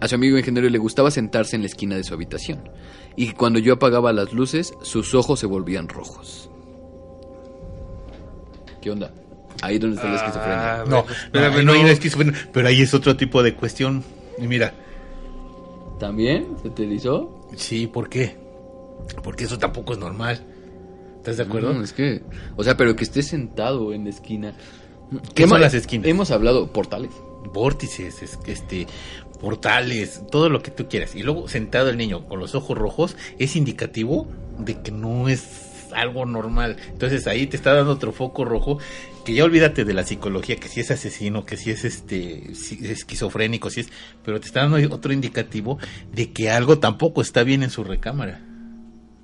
[0.00, 2.68] a su amigo imaginario le gustaba sentarse en la esquina de su habitación.
[3.16, 6.50] Y cuando yo apagaba las luces, sus ojos se volvían rojos.
[8.80, 9.12] ¿Qué onda?
[9.62, 10.74] Ahí donde está la esquizofrenia.
[10.82, 14.04] Ah, No, bueno, no, no hay una esquizofrenia, pero ahí es otro tipo de cuestión.
[14.38, 14.74] Y mira,
[15.98, 16.56] ¿También?
[16.62, 17.40] ¿Se te erizó?
[17.56, 18.36] sí, ¿por qué?
[19.22, 20.40] Porque eso tampoco es normal.
[21.18, 21.72] ¿Estás de acuerdo?
[21.72, 22.22] No, es que,
[22.56, 24.54] o sea, pero que esté sentado en la esquina.
[25.34, 26.06] ¿Qué son ma- las esquinas?
[26.08, 27.10] Hemos hablado portales.
[27.52, 28.86] Vórtices, es- este,
[29.44, 31.14] portales, todo lo que tú quieras.
[31.14, 34.26] Y luego sentado el niño con los ojos rojos es indicativo
[34.58, 36.78] de que no es algo normal.
[36.88, 38.78] Entonces ahí te está dando otro foco rojo
[39.26, 42.76] que ya olvídate de la psicología, que si es asesino, que si es este si
[42.76, 43.88] es esquizofrénico, si es,
[44.24, 45.78] pero te está dando otro indicativo
[46.10, 48.53] de que algo tampoco está bien en su recámara.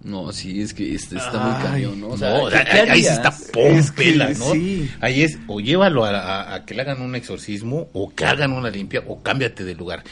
[0.02, 2.08] No, sí, es que este está muy cañón, ¿no?
[2.08, 4.52] O sea, No, ¿qué- ahí, qué ahí sí está Es pompela, que ¿no?
[4.52, 4.90] sí.
[5.00, 8.52] Ahí es o llévalo a, a- a que le hagan un exorcismo o que hagan
[8.52, 10.02] una limpia o cámbiate de lugar.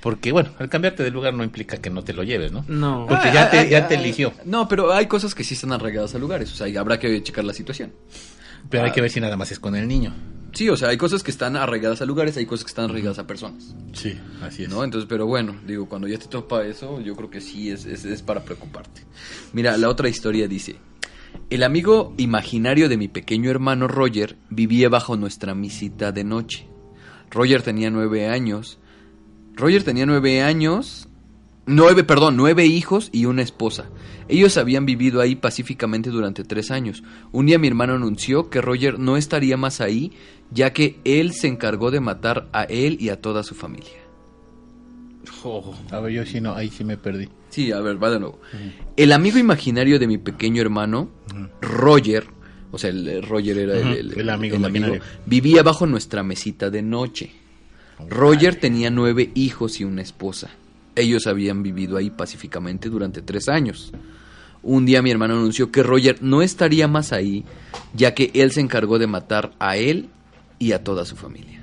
[0.00, 2.64] Porque bueno, al cambiarte de lugar no implica que no te lo lleves, ¿no?
[2.68, 3.06] No.
[3.08, 4.32] Porque ya te, ya te eligió.
[4.44, 7.22] No, pero hay cosas que sí están arraigadas a lugares, o sea, y habrá que
[7.22, 7.92] checar la situación.
[8.70, 8.92] Pero hay Ah.
[8.92, 10.14] que ver si nada más es con el niño.
[10.58, 13.20] Sí, o sea, hay cosas que están arraigadas a lugares, hay cosas que están arraigadas
[13.20, 14.68] a personas, Sí, así es.
[14.68, 14.82] ¿no?
[14.82, 18.04] Entonces, pero bueno, digo, cuando ya te topa eso, yo creo que sí es, es,
[18.04, 19.02] es para preocuparte.
[19.52, 20.80] Mira, la otra historia dice,
[21.48, 26.66] el amigo imaginario de mi pequeño hermano Roger vivía bajo nuestra misita de noche.
[27.30, 28.80] Roger tenía nueve años.
[29.54, 31.07] Roger tenía nueve años.
[31.70, 33.90] Nueve, perdón, nueve hijos y una esposa.
[34.28, 37.02] Ellos habían vivido ahí pacíficamente durante tres años.
[37.30, 40.12] Un día mi hermano anunció que Roger no estaría más ahí,
[40.50, 43.90] ya que él se encargó de matar a él y a toda su familia.
[45.44, 45.74] Oh.
[45.90, 47.28] A ver, yo sí no, ahí sí me perdí.
[47.50, 48.40] Sí, a ver, va de nuevo.
[48.96, 51.10] El amigo imaginario de mi pequeño hermano,
[51.60, 52.26] Roger,
[52.72, 55.00] o sea, el, el Roger era el, el- el amigo imaginario.
[55.26, 57.30] vivía bajo nuestra mesita de noche.
[58.08, 60.50] Roger tenía nueve hijos y una esposa.
[60.98, 63.92] Ellos habían vivido ahí pacíficamente durante tres años.
[64.62, 67.44] Un día mi hermano anunció que Roger no estaría más ahí,
[67.94, 70.08] ya que él se encargó de matar a él
[70.58, 71.62] y a toda su familia.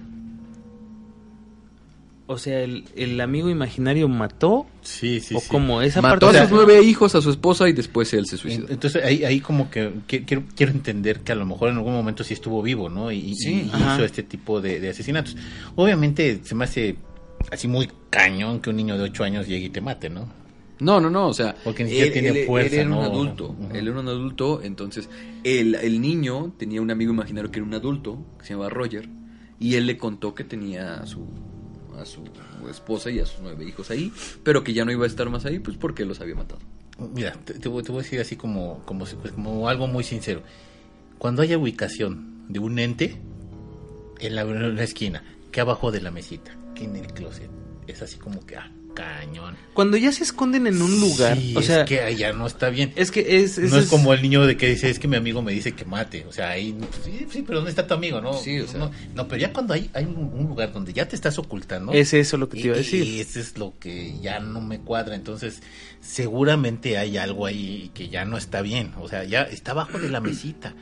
[2.28, 5.48] O sea, el, el amigo imaginario mató Sí, sí, o sí.
[5.48, 8.38] como esa Mató parte a sus nueve hijos, a su esposa y después él se
[8.38, 8.65] suicidó.
[8.69, 11.93] Entonces ahí, ahí como que qui- quiero, quiero entender que a lo mejor en algún
[11.93, 13.12] momento sí estuvo vivo, ¿no?
[13.12, 13.69] Y, Sí.
[13.71, 15.38] hizo este tipo de, de asesinatos.
[15.76, 16.95] Obviamente se me hace
[17.51, 20.27] así muy cañón que un niño de 8 años llegue y te mate, ¿no?
[20.79, 22.99] No, no, no, o sea, Porque ni siquiera tiene fuerza, él era ¿no?
[22.99, 25.10] un adulto, él era un adulto, entonces
[25.43, 29.08] el, el niño tenía un amigo imaginario que era un adulto, que se llamaba Roger,
[29.58, 31.25] y él le contó que tenía a su,
[31.97, 32.23] a su
[32.69, 34.12] esposa y a sus nueve hijos ahí,
[34.43, 36.60] pero que ya no iba a estar más ahí, pues porque los había matado.
[37.13, 40.03] Mira, te, te voy, te voy a decir así como, como, pues, como algo muy
[40.03, 40.41] sincero.
[41.17, 43.17] Cuando haya ubicación de un ente
[44.19, 46.51] en la, en la esquina, que abajo de la mesita,
[46.84, 47.50] en el closet,
[47.88, 49.56] es así como que, ah, cañón.
[49.74, 52.70] Cuando ya se esconden en un lugar, Sí, o sea, es que ya no está
[52.70, 52.94] bien.
[52.96, 55.44] es que es, no es como el niño de que dice, es que mi amigo
[55.44, 56.26] me dice que mate.
[56.28, 58.22] O sea, ahí, pues, sí, sí, pero ¿dónde está tu amigo?
[58.22, 58.80] No, Sí, o sea.
[58.80, 61.92] no, no, pero ya cuando hay, hay un, lugar donde ya te estás ocultando.
[61.92, 63.22] es eso lo que y, te iba a y decir.
[63.22, 65.16] ese es lo que ya no me cuadra.
[65.16, 65.62] Entonces,
[66.02, 68.94] seguramente hay algo ahí que ya no está bien.
[69.00, 70.74] O sea, ya está abajo de la mesita.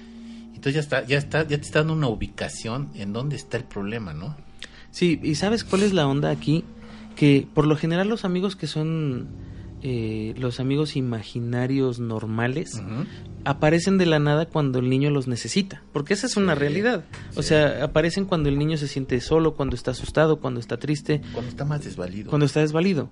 [0.53, 3.65] Entonces ya está, ya está, ya te está dando una ubicación en donde está el
[3.65, 4.37] problema, ¿no?
[4.93, 6.63] Sí, y ¿sabes cuál es la onda aquí?
[7.17, 9.27] Que por lo general los amigos que son
[9.81, 12.81] eh, los amigos imaginarios normales
[13.43, 17.03] aparecen de la nada cuando el niño los necesita, porque esa es una Sí, realidad.
[17.35, 21.21] O sea, aparecen cuando el niño se siente solo, cuando está asustado, cuando está triste,
[21.33, 22.29] Cuando está más desvalido.
[22.29, 23.09] cuando está desvalido.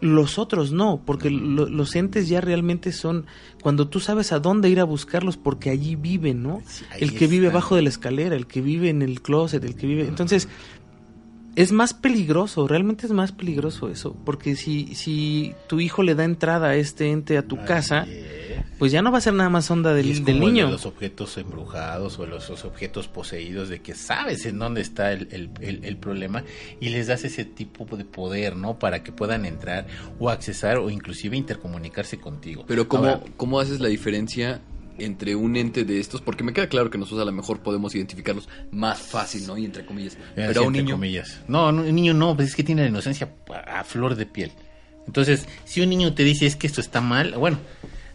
[0.00, 3.26] Los otros no, porque lo- los entes ya realmente son
[3.62, 6.60] cuando tú sabes a dónde ir a buscarlos porque allí viven, ¿no?
[6.66, 9.74] Sí, el que vive abajo de la escalera, el que vive en el closet, el
[9.76, 10.06] que vive...
[10.08, 10.48] Entonces,
[11.56, 16.24] es más peligroso, realmente es más peligroso eso, porque si, si tu hijo le da
[16.24, 18.64] entrada a este ente a tu Así casa, es.
[18.78, 20.54] pues ya no va a ser nada más onda Y del, es del como el
[20.54, 20.70] de niño.
[20.70, 25.28] los objetos embrujados o los, los objetos poseídos de que sabes en dónde está el,
[25.30, 26.42] el- el- el problema
[26.80, 28.78] y les das ese tipo de poder, ¿no?
[28.78, 29.86] Para que puedan entrar
[30.18, 32.64] o accesar o inclusive intercomunicarse contigo.
[32.66, 34.60] Pero ¿cómo, Ahora, ¿cómo haces la diferencia
[34.98, 36.20] entre un ente de estos?
[36.20, 39.56] Porque me queda claro que nosotros a lo mejor podemos identificarlos más fácil, ¿no?
[39.58, 40.14] Y entre comillas.
[40.14, 40.94] Eh, Pero a un entre niño...
[40.96, 41.40] comillas.
[41.48, 43.28] No, no, un niño no, pues es que tiene la inocencia
[43.66, 44.52] a flor de piel.
[45.06, 47.58] Entonces, si un niño te dice es que esto está mal, bueno,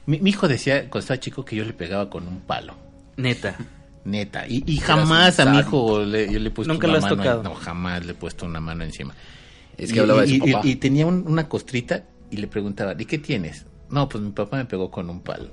[0.06, 2.76] mi, mi hijo decía cuando estaba chico que yo le pegaba con un palo,
[3.18, 3.58] Neta.
[4.06, 6.98] neta, y, y jamás a mi hijo le, yo le he puesto Nunca una lo
[7.00, 7.44] has mano, tocado.
[7.44, 9.14] no, jamás le he puesto una mano encima.
[9.78, 10.68] Es que Y- hablaba y, de su y- papá.
[10.68, 13.66] y tenía un- una costrita y le preguntaba, ¿y qué tienes?
[13.90, 15.50] No, pues mi papá me pegó con un palo.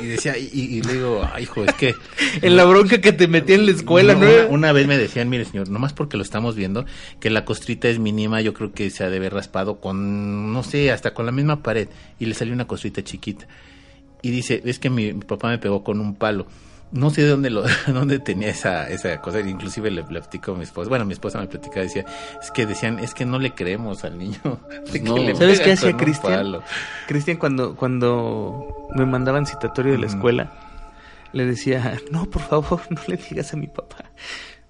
[0.00, 1.94] Y decía, y, y- le digo, ay, hijo, es que...
[2.42, 4.26] En la bronca que te metí en la escuela, ¿no?
[4.26, 6.84] Una, una vez me decían, mire señor, nomás porque lo estamos viendo,
[7.20, 10.62] que la costrita es mínima, yo creo que se ha de haber raspado con, no
[10.62, 13.46] sé, hasta con la misma pared, y le salió una costrita chiquita.
[14.22, 16.46] Y dice, es que mi, mi papá me pegó con un palo.
[16.92, 20.62] No sé de dónde lo, dónde tenía esa, esa cosa, inclusive le platico a mi
[20.62, 22.04] esposa, bueno, mi esposa me platicaba, decía,
[22.40, 24.38] es que decían, es que no le creemos al niño.
[24.92, 25.16] de que No.
[25.16, 26.32] le ¿Sabes qué hacía Cristian?
[26.34, 26.62] palo".
[27.08, 30.52] Cristian, cuando, cuando me mandaban citatorio de la escuela,
[31.32, 34.04] le decía, no, por favor, no le digas a mi papá.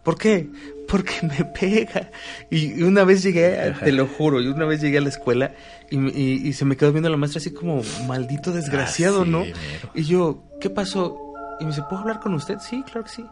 [0.02, 0.48] ¿Por qué?
[0.88, 2.10] Porque me pega.
[2.48, 5.52] Y una vez llegué, te lo juro, y una vez llegué a la escuela
[5.90, 9.30] y, y- y se me quedó viendo la maestra así como, maldito desgraciado, Ah, sí,
[9.30, 9.40] ¿no?
[9.40, 9.54] mero.
[9.94, 11.25] Y yo, ¿qué pasó?
[11.60, 12.58] Y me dice, ¿puedo hablar con usted?
[12.60, 13.26] Sí, claro que sí.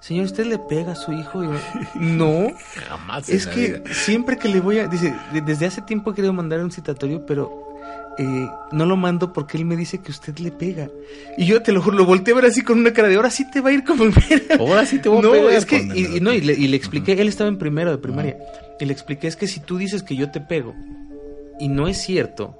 [0.00, 1.42] Señor, ¿usted le pega a su hijo?
[1.42, 1.54] Y yo,
[1.94, 2.48] no.
[2.88, 3.94] Jamás Es que vida.
[3.94, 4.86] siempre que le voy a...
[4.86, 7.50] Dice, de- desde hace tiempo he querido mandar un citatorio, pero
[8.18, 10.88] eh, no lo mando porque él me dice que usted le pega.
[11.38, 13.30] Y yo te lo juro, lo volteé a ver así con una cara de, ahora
[13.30, 14.04] sí te va a ir como...
[14.58, 15.76] Ahora sí te voy a no, pegar es que...
[15.78, 18.36] Y, no, y le, y le expliqué, él estaba en primero de primaria,
[18.78, 20.74] y le expliqué, es que si tú dices que yo te pego
[21.58, 22.58] y no es cierto,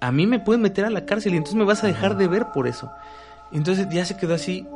[0.00, 2.26] a mí me pueden meter a la cárcel y entonces me vas a dejar de
[2.26, 2.90] ver por eso.
[3.52, 4.66] Y entonces ya se quedó así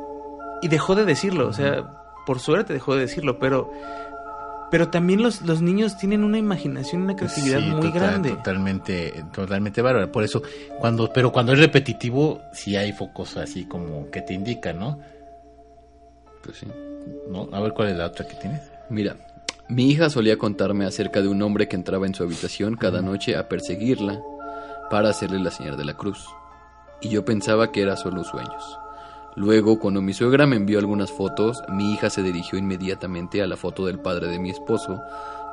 [0.61, 1.83] y dejó de decirlo, o sea,
[2.25, 3.71] por suerte dejó de decirlo, pero
[4.71, 8.29] pero también los, los niños tienen una imaginación, una creatividad Sí, muy total- grande.
[8.31, 10.11] Totalmente, totalmente bárbara.
[10.11, 10.41] Por eso,
[10.79, 14.99] cuando, pero cuando es repetitivo, sí hay focos así como que te indican, ¿no?
[16.43, 16.67] Pues sí.
[17.29, 17.47] ¿No?
[17.53, 18.61] A ver cuál es la otra que tienes.
[18.89, 19.15] Mira,
[19.69, 23.37] mi hija solía contarme acerca de un hombre que entraba en su habitación cada noche
[23.37, 24.19] a perseguirla
[24.89, 26.25] para hacerle la señal de la cruz.
[27.01, 28.79] Y yo pensaba que era solo sueños.
[29.35, 33.57] Luego, cuando mi suegra me envió algunas fotos, mi hija se dirigió inmediatamente a la
[33.57, 35.01] foto del padre de mi esposo,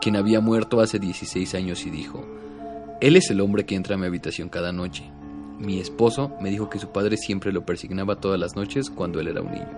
[0.00, 2.24] quien había muerto hace 16 años y dijo,
[3.00, 5.10] Él es el hombre que entra a mi habitación cada noche.
[5.58, 9.28] Mi esposo me dijo que su padre siempre lo persignaba todas las noches cuando él
[9.28, 9.68] era un niño.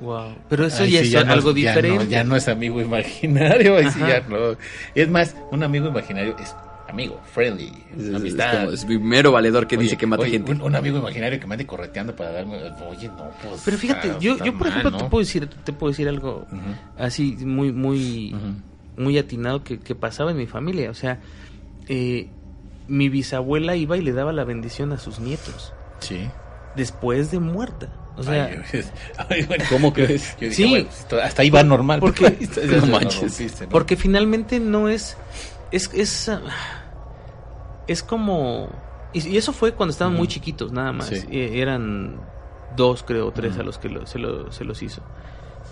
[0.00, 0.34] Wow.
[0.48, 2.04] Pero eso Ay, ya sí, es no algo ya diferente.
[2.04, 4.08] no- Ya no, es amigo imaginario, sí Ajá.
[4.08, 4.56] ya no.
[4.94, 6.54] Es más, un amigo imaginario es
[6.90, 8.52] amigo, friendly, Es, es- amistad.
[8.54, 10.52] es como- es mi mero valedor que Oye, dice que mata oye, gente.
[10.52, 12.56] Un, un amigo imaginario que me ande correteando para darme.
[12.88, 13.62] Oye, no, pues.
[13.64, 14.98] Pero fíjate, está- yo, yo por mal, ejemplo ¿no?
[14.98, 16.46] te puedo decir, te puedo decir algo
[16.98, 18.34] así muy, muy,
[18.96, 20.90] muy atinado que, que pasaba en mi familia.
[20.90, 21.20] O sea,
[21.88, 22.28] eh,
[22.88, 26.28] mi bisabuela iba y le daba la bendición a sus nietos Sí.
[26.76, 27.88] después de muerta.
[28.16, 28.92] O sea, Ay, es-
[29.30, 30.34] ay, bueno, ¿Cómo crees?
[30.40, 30.68] Yo dije, Sí.
[30.68, 32.00] bueno, pues, hasta ahí va normal.
[32.00, 32.36] porque-
[32.68, 33.20] ya No manches.
[33.20, 33.70] rompiste, ¿no?
[33.70, 35.16] porque finalmente no es,
[35.70, 36.40] es, es, ah,
[37.86, 38.68] es como,
[39.12, 41.06] y, y eso fue cuando estaban muy chiquitos, nada más.
[41.08, 41.16] Sí.
[41.30, 42.18] Eh, eran
[42.76, 45.02] dos, creo, tres a los que lo- se, lo- se los hizo.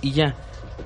[0.02, 0.34] Y ya.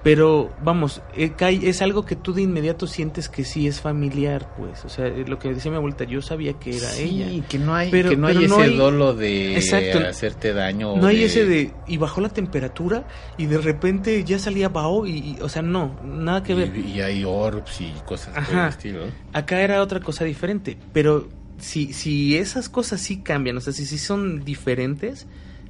[0.02, 4.84] Pero vamos, eh, es algo que tú de inmediato sientes que sí es familiar, pues.
[4.84, 7.46] O sea, lo que decía mi abuelita, yo sabía que era Sí, ella.
[7.48, 9.98] que no hay, Pero- que no hay ese no hay- dolo de Exacto.
[10.00, 10.96] hacerte daño.
[10.96, 15.10] No hay ese de y bajó la temperatura y de repente ya salía bao y,
[15.18, 16.72] y- o sea, no, nada que ver.
[16.76, 18.62] Y, y hay orbs y cosas por Ajá.
[18.64, 19.00] el estilo.
[19.32, 21.28] Acá era otra cosa diferente, pero
[21.58, 25.26] si, si esas cosas sí cambian, o sea, si sí son diferentes,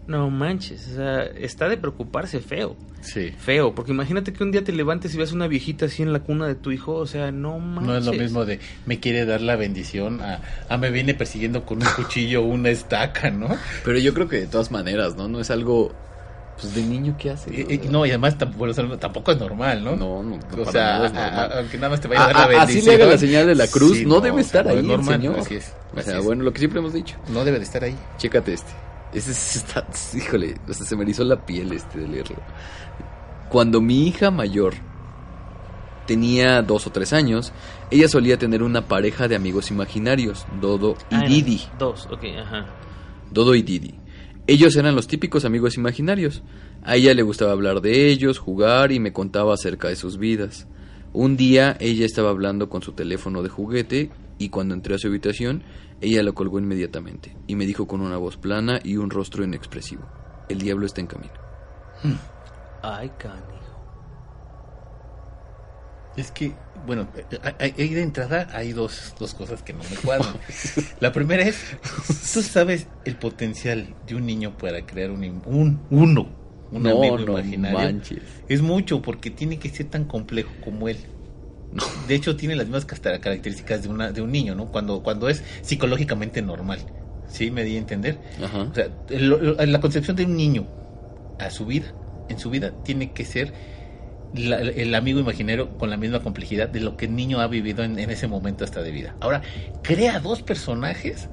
[0.07, 3.33] no manches, o sea, está de preocuparse feo, Sí.
[3.39, 6.21] feo, porque imagínate que un día te levantes y veas una viejita así en la
[6.21, 7.87] cuna de tu hijo, o sea, no manches.
[7.87, 11.65] No es lo mismo de me quiere dar la bendición a, a me viene persiguiendo
[11.65, 13.49] con un cuchillo o una estaca, ¿no?
[13.85, 15.29] Pero yo creo que de todas maneras, ¿no?
[15.29, 15.93] No es algo
[16.61, 17.51] pues de niño que hace.
[17.51, 19.97] Y, y- no, y además tampoco, o tampoco es normal, ¿no?
[19.97, 21.59] No, no, O para sea, nada es a- a- normal.
[21.59, 22.79] aunque nada más te vaya a A- dar la a- bendición.
[22.79, 24.71] así le haga la señal de la cruz, Sí, no, debe o sea, estar no
[24.73, 25.39] ahí, es normal, señor.
[25.41, 26.25] así es, O sea, es.
[26.25, 27.17] bueno, lo que siempre hemos dicho.
[27.29, 27.97] No debe de estar ahí.
[28.19, 28.71] Chécate este.
[29.13, 32.37] Ese es- está, híjole, o sea, se me erizó la piel este de leerlo.
[33.51, 34.75] Cuando mi hija mayor
[36.07, 37.53] tenía dos o tres años,
[37.91, 41.61] ella solía tener una pareja de amigos imaginarios, Dodo y Ah, Didi.
[41.79, 42.67] Dos, ok, ajá.
[43.31, 43.95] Dodo y Didi.
[44.47, 46.43] Ellos eran los típicos amigos imaginarios.
[46.83, 50.67] A ella le gustaba hablar de ellos, jugar y me contaba acerca de sus vidas.
[51.13, 55.07] Un día ella estaba hablando con su teléfono de juguete y cuando entré a su
[55.07, 55.63] habitación,
[56.03, 60.13] ella lo colgó inmediatamente y me dijo con una voz plana y un rostro inexpresivo,
[60.49, 61.41] el diablo está en camino.
[62.83, 63.81] Ay, canijo.
[66.15, 67.11] Es que, bueno,
[67.59, 70.43] ahí ahí de entrada hay dos, dos cosas que no me cuadran.
[71.01, 71.79] La primera es,
[72.35, 76.39] tú sabes el potencial de un niño para crear un, un uno,
[76.71, 77.95] un No, amigo no imaginario.
[77.95, 78.45] manches.
[78.49, 80.99] Es mucho porque tiene que ser tan complejo como él.
[82.07, 84.67] De hecho, tiene las mismas características de, una, de un niño, ¿no?
[84.67, 86.81] Cuando, cuando es psicológicamente normal.
[87.29, 87.51] ¿Sí?
[87.51, 88.19] ¿Me di a entender?
[88.45, 88.63] Ajá.
[88.71, 90.67] O sea, lo- la concepción de un niño
[91.39, 91.95] a su vida,
[92.29, 93.55] en su vida, tiene que ser
[94.35, 97.85] la- el amigo imaginario con la misma complejidad de lo que el niño ha vivido
[97.85, 99.17] en, en ese momento hasta de vida.
[99.21, 99.41] Ahora,
[99.83, 101.29] crea dos personajes.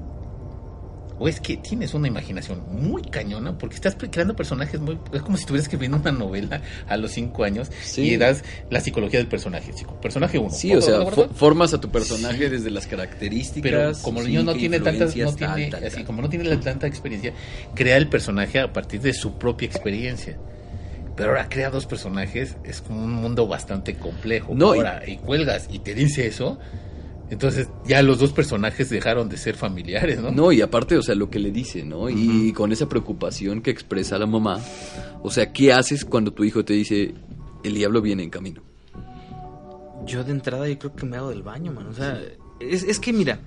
[1.19, 4.97] O es que tienes una imaginación muy cañona porque estás creando personajes muy...
[5.13, 8.01] Es como si estuvieras escribiendo una novela a los cinco años Sí.
[8.13, 9.73] y das la psicología del personaje.
[9.73, 10.49] Psico- Personaje uno.
[10.49, 11.05] Sí, o sea,
[11.35, 13.69] formas a tu personaje desde las características.
[13.71, 16.05] pero como el niño no tiene tantas no influencias, tiene tal, tal, así tal.
[16.05, 17.33] como no tiene la tanta experiencia
[17.75, 20.37] crea el personaje a partir de su propia experiencia
[21.15, 24.73] pero ahora crea dos personajes es como un mundo bastante complejo No,
[25.05, 26.59] y, cuelgas y te dice eso
[27.29, 31.15] entonces ya los dos personajes dejaron de ser familiares no No, y aparte, o sea,
[31.15, 32.09] lo que le dice, ¿no?
[32.09, 34.59] Y con esa preocupación que expresa la mamá,
[35.21, 37.13] o sea, ¿qué haces cuando tu hijo te dice,
[37.63, 38.61] el diablo viene en camino?
[40.05, 41.87] Yo de entrada yo creo que me hago del baño, man.
[41.87, 42.19] O sea,
[42.59, 43.39] es, es que mira,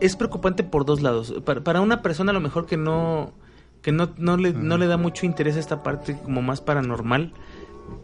[0.00, 1.34] es preocupante por dos lados.
[1.44, 3.32] Para, para una persona a lo mejor que no
[3.82, 7.32] que no, no, le, no le da mucho interés a esta parte como más paranormal,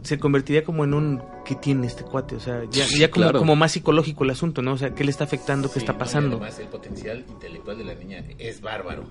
[0.03, 2.37] se convertiría como en un ¿qué tiene este cuate?
[2.37, 3.39] O sea, ya, ya como, Claro.
[3.39, 4.73] como más psicológico el asunto, ¿no?
[4.73, 5.69] O sea, ¿qué le está afectando?
[5.69, 6.37] ¿Qué Sí, está no, pasando?
[6.37, 9.05] además el potencial intelectual de la niña es bárbaro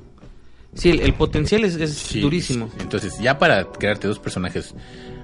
[0.74, 2.70] Sí, el, el potencial es, es Sí, durísimo.
[2.80, 4.76] Entonces, ya para crearte dos personajes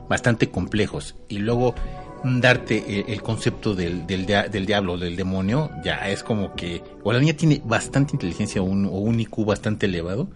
[0.09, 1.75] bastante complejos y luego
[2.23, 7.11] darte el, el concepto del, del, del diablo, del demonio, ya es como que o
[7.11, 10.29] la niña tiene bastante inteligencia un, o un IQ bastante elevado,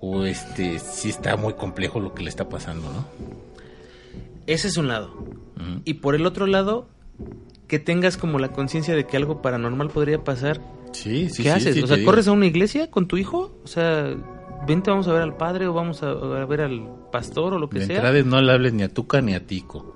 [0.00, 3.04] o este sí está muy complejo lo que le está pasando, ¿no?
[4.48, 5.14] Ese es un lado.
[5.84, 6.88] Y por el otro lado,
[7.68, 10.60] que tengas como la conciencia de que algo paranormal podría pasar
[10.92, 11.74] Sí, sí, ¿Qué sí, haces?
[11.74, 12.10] sí, o sea, digo.
[12.10, 13.60] ¿corres a una iglesia con tu hijo?
[13.62, 14.16] O sea,
[14.66, 16.82] vente, vamos a ver al padre o vamos a, a ver al
[17.12, 17.96] pastor o lo que De sea.
[17.96, 19.94] entrada no le hables ni a Tuca ni a Tico.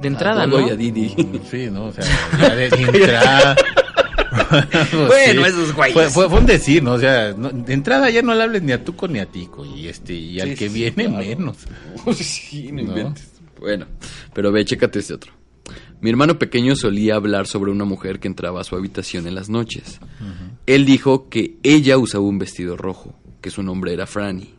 [0.00, 0.66] de entrada, A ¿no?
[0.66, 1.14] Y a Didi.
[1.50, 1.86] Sí, ¿no?
[1.86, 2.04] O sea,
[2.40, 3.56] ya de entrada.
[5.06, 5.94] Bueno, esos güeyes.
[5.94, 6.92] Fue, fue, fue un decir, ¿no?
[6.92, 9.64] O sea, no- de entrada ya no le hables ni a Tuco ni a Tico.
[9.64, 11.18] Y este, y al Sí, que sí, viene claro.
[11.24, 11.56] menos.
[12.16, 12.88] sí, no ¿No?
[12.88, 13.31] inventes.
[13.62, 13.86] Bueno,
[14.34, 15.32] pero ve, chécate este otro.
[16.00, 19.48] Mi hermano pequeño solía hablar sobre una mujer que entraba a su habitación en las
[19.48, 20.00] noches.
[20.66, 24.52] Él dijo que ella usaba un vestido rojo, que su nombre era Franny,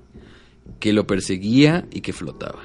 [0.79, 2.61] que lo perseguía y que flotaba.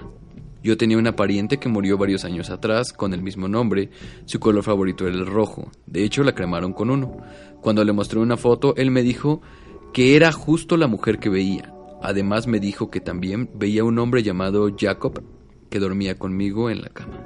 [0.62, 3.90] Yo tenía una pariente que murió varios años atrás con el mismo nombre,
[4.24, 7.16] su color favorito era el rojo, de hecho la cremaron con uno.
[7.60, 9.42] Cuando le mostré una foto, él me dijo
[9.92, 11.74] que era justo la mujer que veía.
[12.00, 15.20] Además me dijo que también veía un hombre llamado Jacob
[15.68, 17.18] que dormía conmigo en la cama.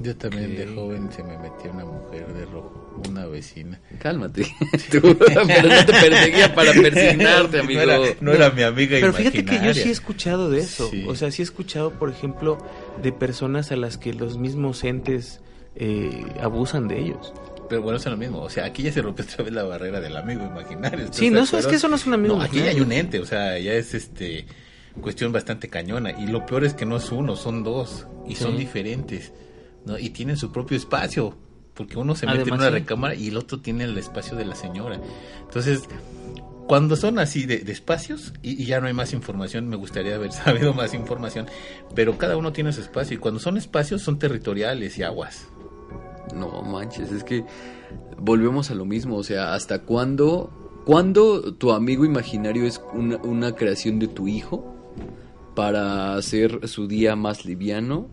[0.00, 3.80] Yo también de joven se me metía una mujer de rojo, una vecina.
[3.98, 4.42] Cálmate,
[4.92, 7.80] tú, pero no te perseguía para persignarte, amigo.
[7.84, 9.82] No era, no era mi amiga Pero fíjate que yo imaginaria.
[9.82, 10.88] sí he escuchado de eso.
[10.90, 11.04] Sí.
[11.08, 12.58] O sea, sí he escuchado, por ejemplo,
[13.02, 15.40] de personas a las que los mismos entes
[15.74, 17.32] eh, abusan de ellos.
[17.68, 18.40] Pero bueno, eso es lo mismo.
[18.40, 21.00] O sea, aquí ya se rompió otra vez la barrera del amigo imaginario.
[21.00, 22.76] ¿estás Sí, no, eso- es que eso no es un amigo No, aquí ya hay
[22.76, 22.84] imaginario.
[22.86, 24.46] un ente, o sea, ya es este
[25.00, 26.10] cuestión bastante cañona.
[26.10, 28.06] Y lo peor es que no es uno, son dos.
[28.26, 29.32] Y son diferentes.
[29.84, 29.98] ¿no?
[29.98, 31.36] Y tienen su propio espacio.
[31.74, 32.70] Porque uno se mete en una sí.
[32.70, 35.00] recámara y el otro tiene el espacio de la señora.
[35.42, 35.82] Entonces,
[36.66, 40.16] cuando son así de, de espacios y, y ya no hay más información, me gustaría
[40.16, 41.46] haber sabido más información.
[41.94, 43.16] Pero cada uno tiene su espacio.
[43.16, 45.48] Y cuando son espacios, son territoriales y aguas.
[46.34, 47.44] No manches, es que
[48.18, 53.54] volvemos a lo mismo, o sea, ¿hasta cuándo, cuándo tu amigo imaginario es una, una
[53.54, 54.77] creación de tu hijo
[55.54, 58.08] para hacer su día más liviano?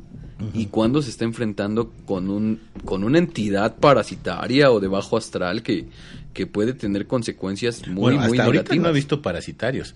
[0.54, 5.64] ¿Y cuándo se está enfrentando con, un, con una entidad parasitaria o de bajo astral
[5.64, 5.86] que,
[6.34, 8.84] que puede tener consecuencias muy, bueno, hasta muy ahorita negativas?
[8.84, 9.96] no he visto parasitarios.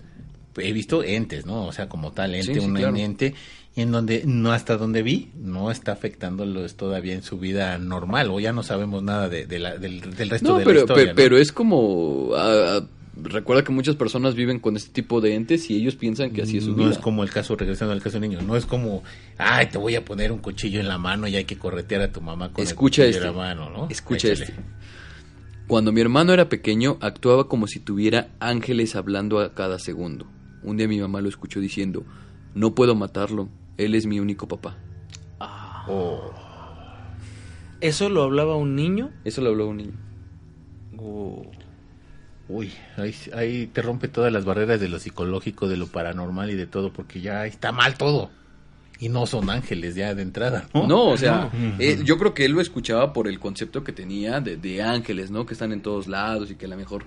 [0.56, 1.66] He visto entes, ¿no?
[1.66, 2.96] O sea, como tal, ente, Sí, sí, un claro.
[2.96, 3.34] ente,
[3.76, 8.30] y en donde, no hasta donde vi, no está afectándolos todavía en su vida normal,
[8.30, 10.84] o ya no sabemos nada de, de la- del, del resto No, de pero, la
[10.86, 11.12] historia.
[11.14, 12.30] pero es como...
[12.34, 12.80] ah,
[13.22, 16.58] recuerda que muchas personas viven con este tipo de entes y ellos piensan que así
[16.58, 16.90] es su no vida.
[16.90, 19.02] es como el caso, regresando al caso del niño, no es como,
[19.38, 22.12] ay, te voy a poner un cuchillo en la mano y hay que corretear a
[22.12, 23.18] tu mamá con Escucha el cuchillo este.
[23.20, 23.88] en la mano, ¿no?
[23.90, 24.50] Escucha Échale.
[24.50, 24.62] este.
[25.66, 30.26] Cuando mi hermano era pequeño, actuaba como si tuviera ángeles hablando a cada segundo.
[30.62, 32.04] Un día mi mamá lo escuchó diciendo,
[32.54, 34.76] no puedo matarlo, él es mi único papá.
[35.88, 36.32] Oh.
[37.80, 39.10] ¿Eso lo hablaba un niño?
[39.24, 39.92] Eso lo habló un niño.
[42.50, 46.54] Uy, ahí, ahí te rompe todas las barreras de lo psicológico, de lo paranormal y
[46.54, 48.30] de todo, porque ya está mal todo.
[48.98, 50.86] Y no son ángeles ya de entrada, ¿no?
[50.86, 51.74] No, o sea, No.
[51.78, 55.30] eh, yo creo que él lo escuchaba por el concepto que tenía de, de ángeles,
[55.30, 55.46] ¿no?
[55.46, 57.04] Que están en todos lados y que a lo mejor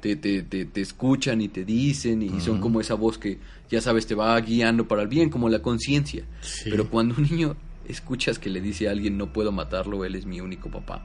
[0.00, 3.38] te, te, te, te escuchan y te dicen y son como esa voz que,
[3.70, 6.24] ya sabes, te va guiando para el bien, como la conciencia.
[6.40, 6.70] Sí.
[6.70, 7.56] Pero cuando un niño
[7.88, 11.04] escuchas que le dice a alguien, no puedo matarlo, él es mi único papá.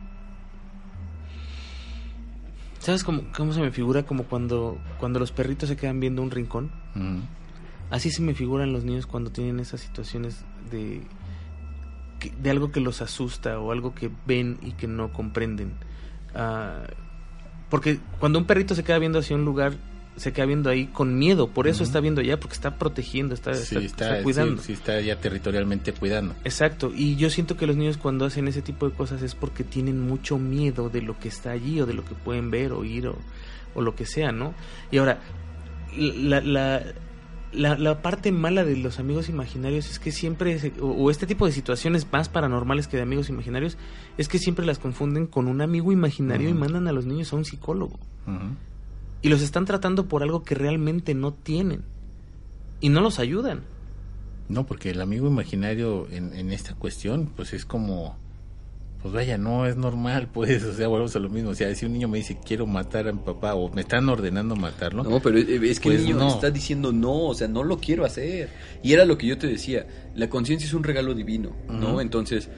[2.80, 4.04] ¿Sabes cómo, cómo se me figura?
[4.04, 6.72] Como cuando, cuando los perritos se quedan viendo un rincón.
[6.96, 7.22] Ujú.
[7.90, 11.02] Así se me figuran los niños cuando tienen esas situaciones de,
[12.40, 15.74] de algo que los asusta o algo que ven y que no comprenden.
[16.36, 16.84] Ah,
[17.70, 19.74] porque cuando un perrito se queda viendo hacia un lugar,
[20.20, 21.48] se queda viendo ahí con miedo.
[21.50, 24.58] Por eso está viendo allá, porque está protegiendo, está, Sí, está- está, está cuidando.
[24.62, 26.36] sí, sí está ya territorialmente cuidando.
[26.44, 29.64] Exacto, y yo siento que los niños cuando hacen ese tipo de cosas es porque
[29.64, 33.08] tienen mucho miedo de lo que está allí o de lo que pueden ver, oír
[33.08, 33.16] o,
[33.74, 34.54] o lo que sea, ¿no?
[34.92, 35.20] Y ahora,
[35.98, 36.84] la, la,
[37.52, 41.26] la, la parte mala de los amigos imaginarios es que siempre, se- o, o este
[41.26, 43.78] tipo de situaciones más paranormales que de amigos imaginarios,
[44.18, 47.38] es que siempre las confunden con un amigo imaginario y mandan a los niños a
[47.38, 47.98] un psicólogo.
[48.28, 48.56] Ujú.
[49.22, 51.84] Y los están tratando por algo que realmente no tienen.
[52.82, 53.64] Y no los ayudan.
[54.48, 58.18] No, porque el amigo imaginario en, en esta cuestión, pues es como,
[59.02, 61.50] pues vaya, no es normal, pues, o sea, volvemos a lo mismo.
[61.52, 64.08] O sea, si un niño me dice quiero matar a mi papá o me están
[64.10, 66.30] ordenando matarlo, No, pero eh, es que Pues el niño no.
[66.30, 68.50] está diciendo no, o sea, no lo quiero hacer.
[68.82, 72.00] Y era lo que yo te decía, la conciencia es un regalo divino, ¿no?
[72.02, 72.50] Entonces,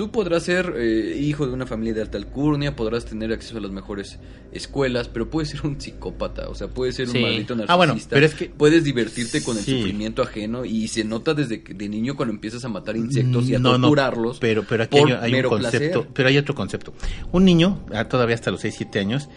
[0.00, 3.60] tú podrás ser eh, hijo de una familia de alta alcurnia, podrás tener acceso a
[3.60, 4.18] las mejores
[4.50, 7.18] escuelas, pero puedes ser un psicópata, o sea, puedes ser Sí.
[7.18, 7.72] un maldito narcisista.
[7.74, 9.76] Ah, bueno, pero es que- Puedes divertirte con el Sí.
[9.76, 13.54] sufrimiento ajeno y se nota desde que, de niño cuando empiezas a matar insectos y
[13.54, 14.38] a No, no, torturarlos.
[14.38, 16.12] pero, pero aquí por hay, hay un concepto, placer.
[16.14, 16.94] pero hay otro concepto.
[17.32, 19.28] Un niño, ah, todavía hasta los 6, 7 años,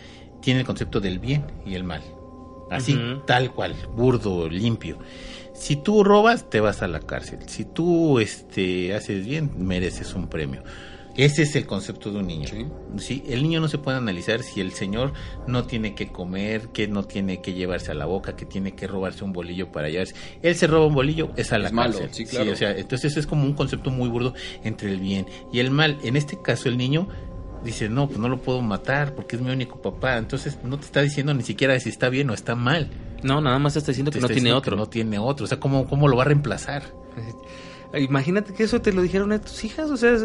[0.41, 2.01] tiene el concepto del bien y el mal.
[2.71, 2.97] Así,
[3.27, 4.97] tal cual, burdo, limpio.
[5.63, 7.39] Si tú robas, te vas a la cárcel.
[7.47, 10.61] Si tú este, haces bien, mereces un premio.
[11.15, 12.49] Ese es el concepto de un niño.
[12.49, 12.65] Sí.
[12.97, 15.13] Sí, el niño no se puede analizar si el señor
[15.47, 18.87] no tiene que comer, que no tiene que llevarse a la boca, que tiene que
[18.87, 20.15] robarse un bolillo para llevarse.
[20.41, 22.09] Él se roba un bolillo, es a la Es malo, cárcel.
[22.13, 22.51] sí, claro.
[22.51, 24.33] o sea, entonces es como un concepto muy burdo
[24.65, 25.97] entre el bien y el mal.
[26.03, 27.07] En este caso, el niño
[27.63, 30.17] dice, no, pues no lo puedo matar porque es mi único papá.
[30.17, 32.89] Entonces no te está diciendo ni siquiera si está bien o está mal.
[33.23, 34.71] No, nada más está diciendo que no tiene otro.
[34.75, 35.45] que no tiene otro.
[35.45, 36.83] O sea, ¿cómo, cómo lo va a reemplazar?
[37.95, 40.17] Imagínate que eso te lo dijeron a tus hijas, o sea,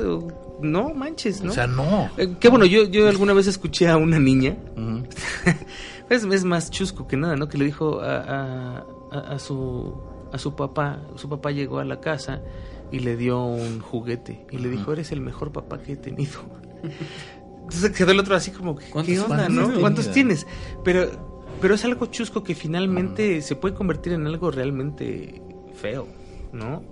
[0.62, 1.50] no manches, ¿no?
[1.50, 2.08] O sea, no.
[2.16, 4.56] Eh, qué bueno, yo, yo alguna vez escuché a una niña,
[6.08, 7.46] es, es más chusco que nada, ¿no?
[7.48, 9.94] Que le dijo a, a, a- su,
[10.32, 12.40] a su papá, su papá llegó a la casa
[12.90, 16.40] y le dio un juguete y le dijo, eres el mejor papá que he tenido.
[17.64, 19.78] Entonces quedó el otro así como, ¿qué ¿Cuántos- onda, no?
[19.78, 20.46] ¿Cuántos tienes?
[20.84, 25.42] Pero, pero es algo chusco que finalmente se puede convertir en algo realmente
[25.74, 26.06] feo,
[26.52, 26.82] ¿no?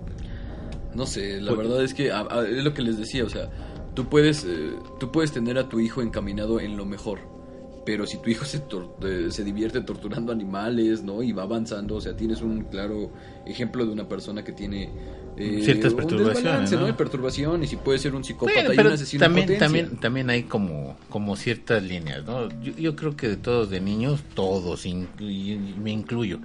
[0.95, 3.29] No sé, la Pues- verdad es que a- a- es lo que les decía, o
[3.29, 3.49] sea,
[3.93, 7.19] tú puedes, eh, tú puedes tener a tu hijo encaminado en lo mejor,
[7.87, 11.23] pero si tu hijo se, tor- se divierte torturando animales, ¿no?
[11.23, 13.09] Y va avanzando, o sea, tienes un claro
[13.45, 14.89] ejemplo de una persona que tiene
[15.37, 16.79] eh, Ciertas perturbaciones, ¿no?
[16.81, 16.85] ¿no?
[16.87, 20.29] De perturbación, y si puede ser un psicópata Bueno, y un asesino también, también, también
[20.29, 22.49] hay como, como ciertas líneas, ¿no?
[22.61, 26.39] Yo, yo creo que de todos, de niños, todos, inclu- y me incluyo.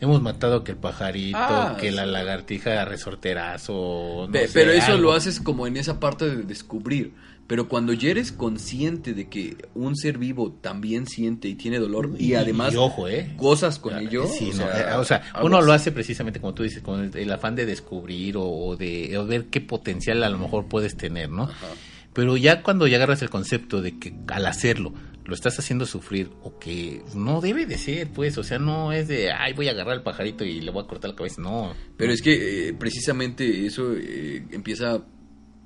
[0.00, 4.28] Hemos matado que el pajarito, Ah, que la lagartija resorterazo.
[4.28, 5.02] no sé, pero eso algo.
[5.02, 7.14] lo haces como en esa parte de descubrir.
[7.48, 12.10] Pero cuando ya eres consciente de que un ser vivo también siente y tiene dolor
[12.18, 13.34] y, además Y ojo, ¿eh?
[13.36, 16.62] gozas con ello, Sí, o no, sea, o sea, uno lo hace precisamente como tú
[16.62, 20.28] dices, con el, el afán de descubrir o, o de o ver qué potencial a
[20.28, 21.44] lo mejor puedes tener, ¿no?
[21.44, 21.66] Ajá.
[22.12, 24.92] Pero ya cuando ya agarras el concepto de que al hacerlo
[25.24, 29.08] lo estás haciendo sufrir o que no debe de ser, pues, o sea, no es
[29.08, 31.74] de, ay, voy a agarrar al pajarito y le voy a cortar la cabeza, no.
[31.96, 35.04] Pero es que eh, precisamente eso eh, empieza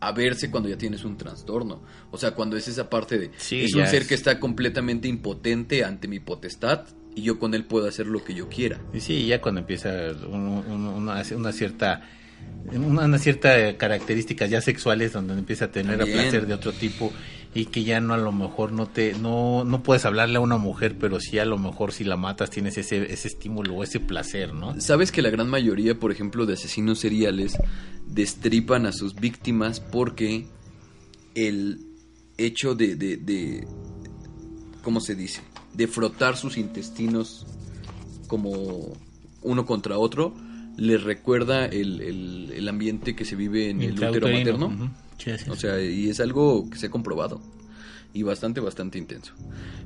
[0.02, 1.82] a verse cuando ya tienes un trastorno.
[2.10, 3.30] O sea, cuando es esa parte de...
[3.36, 7.54] Sí, es un ser es- que está completamente impotente ante mi potestad y yo con
[7.54, 8.80] él puedo hacer lo que yo quiera.
[8.92, 9.90] Y sí, ya cuando empieza
[10.28, 12.02] un- un- una, una cierta
[12.72, 17.12] una, una cierta características ya sexuales donde empieza a tener a placer de otro tipo
[17.54, 20.56] y que ya no a lo mejor no te no no puedes hablarle a una
[20.56, 24.00] mujer pero sí a lo mejor si la matas tienes ese ese estímulo o ese
[24.00, 27.56] placer no ¿Sabes que la gran mayoría, por ejemplo, de asesinos seriales
[28.06, 30.46] destripan a sus víctimas porque
[31.34, 31.80] el
[32.38, 33.66] hecho de, de, de
[34.82, 35.42] ¿cómo se dice?
[35.74, 37.46] De frotar sus intestinos
[38.28, 38.94] como
[39.42, 40.34] uno contra otro,
[40.76, 44.66] les recuerda el, el- el ambiente que se vive en el útero materno.
[44.68, 44.88] Ujú.
[45.22, 45.60] Sí, así O es.
[45.60, 47.40] sea, y es algo que se ha comprobado.
[48.14, 49.32] Y bastante, bastante intenso.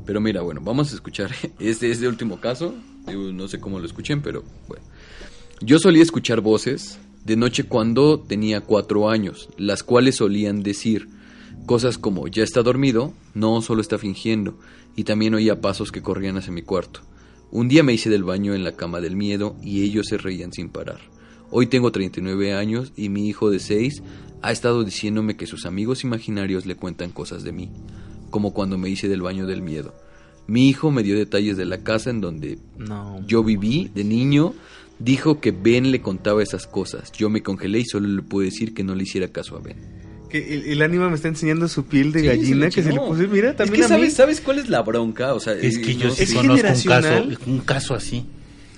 [0.05, 2.75] Pero mira, bueno, vamos a escuchar este, este último caso.
[3.07, 4.85] No sé cómo lo escuchen, pero bueno.
[5.61, 11.09] Yo solía escuchar voces de noche cuando tenía cuatro años, las cuales solían decir
[11.67, 14.59] cosas como ya está dormido, no, solo está fingiendo,
[14.95, 17.01] y también oía pasos que corrían hacia mi cuarto.
[17.51, 20.53] Un día me hice del baño en la cama del miedo y ellos se reían
[20.53, 21.01] sin parar.
[21.51, 24.03] Hoy tengo 39 años y mi hijo de 6
[24.47, 27.69] ha estado diciéndome que sus amigos imaginarios le cuentan cosas de mí,
[28.31, 29.95] como cuando me hice del baño del miedo.
[30.47, 33.21] Mi hijo me dio detalles de la casa en donde No.
[33.27, 34.55] yo viví de niño.
[34.99, 37.13] Dijo que Ben le contaba esas cosas.
[37.13, 39.77] Yo me congelé y solo le pude decir que no le hiciera caso a Ben.
[40.31, 42.93] Que el, el ánima me está enseñando su piel de Sí, gallina se que se
[42.93, 43.27] le puse.
[43.29, 43.95] Mira, Es también que a mí.
[44.05, 45.35] ¿sabes, ¿sabes cuál es la bronca?
[45.35, 46.35] O sea, Es que eh, yo no sí sé.
[46.37, 47.39] conozco un caso, generacional.
[47.47, 48.25] un caso así.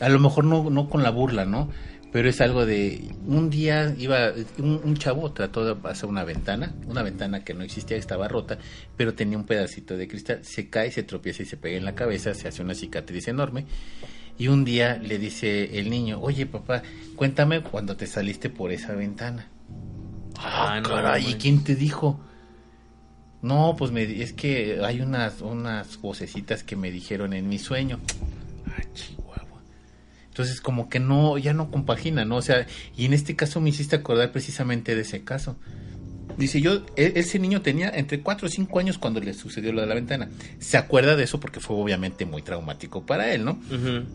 [0.00, 1.70] A lo mejor no, no con la burla, ¿no?
[2.18, 6.74] Pero es algo de un día iba un, un chavo trató de pasar una ventana,
[6.88, 8.58] una ventana que no existía, estaba rota,
[8.96, 11.94] pero tenía un pedacito de cristal, se cae, se tropieza y se pega en la
[11.94, 13.66] cabeza, se hace una cicatriz enorme.
[14.36, 16.82] Y un día le dice el niño, "Oye, papá,
[17.14, 19.46] cuéntame cuando te saliste por esa ventana."
[20.38, 22.18] Ah, Ah, no, caray, ¿y quién te dijo?
[23.42, 28.00] No, pues me, es que hay unas, unas vocecitas que me dijeron en mi sueño.
[30.39, 32.36] Entonces como que no, ya no compagina, ¿no?
[32.36, 32.64] O sea,
[32.97, 35.57] y en este caso me hiciste acordar precisamente de ese caso.
[36.36, 39.80] Dice yo, e- ese niño tenía entre 4 o 5 años cuando le sucedió lo
[39.80, 40.30] de la ventana.
[40.61, 43.59] Se acuerda de eso porque fue obviamente muy traumático para él, ¿no?
[43.68, 44.07] Ujú.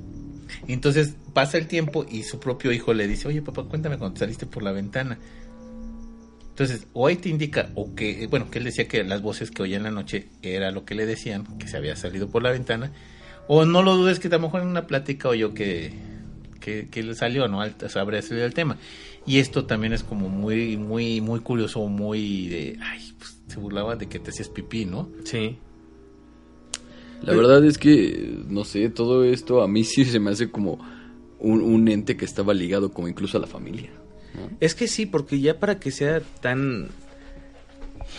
[0.70, 4.46] Entonces pasa el tiempo y su propio hijo le dice, oye papá, cuéntame cuando saliste
[4.46, 5.20] por la ventana.
[6.52, 9.64] Entonces, o ahí te indica, o que, bueno, que él decía que las voces que
[9.64, 12.52] oía en la noche era lo que le decían, que se había salido por la
[12.52, 12.94] ventana,
[13.50, 16.13] o no lo dudes que a lo mejor en una plática oyó que,
[16.64, 17.62] que, que le salió, ¿no?
[17.62, 18.78] Al- o sea, habría salido el tema.
[19.26, 23.96] Y esto también es como muy, muy, muy curioso, muy de, ay, pues se burlaba
[23.96, 25.10] de que te hacías pipí, ¿no?
[25.26, 25.58] Sí.
[27.22, 30.78] La verdad es que, no sé, todo esto a mí sí se me hace como
[31.40, 33.90] un, un ente que estaba ligado como incluso a la familia.
[34.36, 34.50] ¿no?
[34.60, 36.90] Es que sí, porque ya para que sea tan.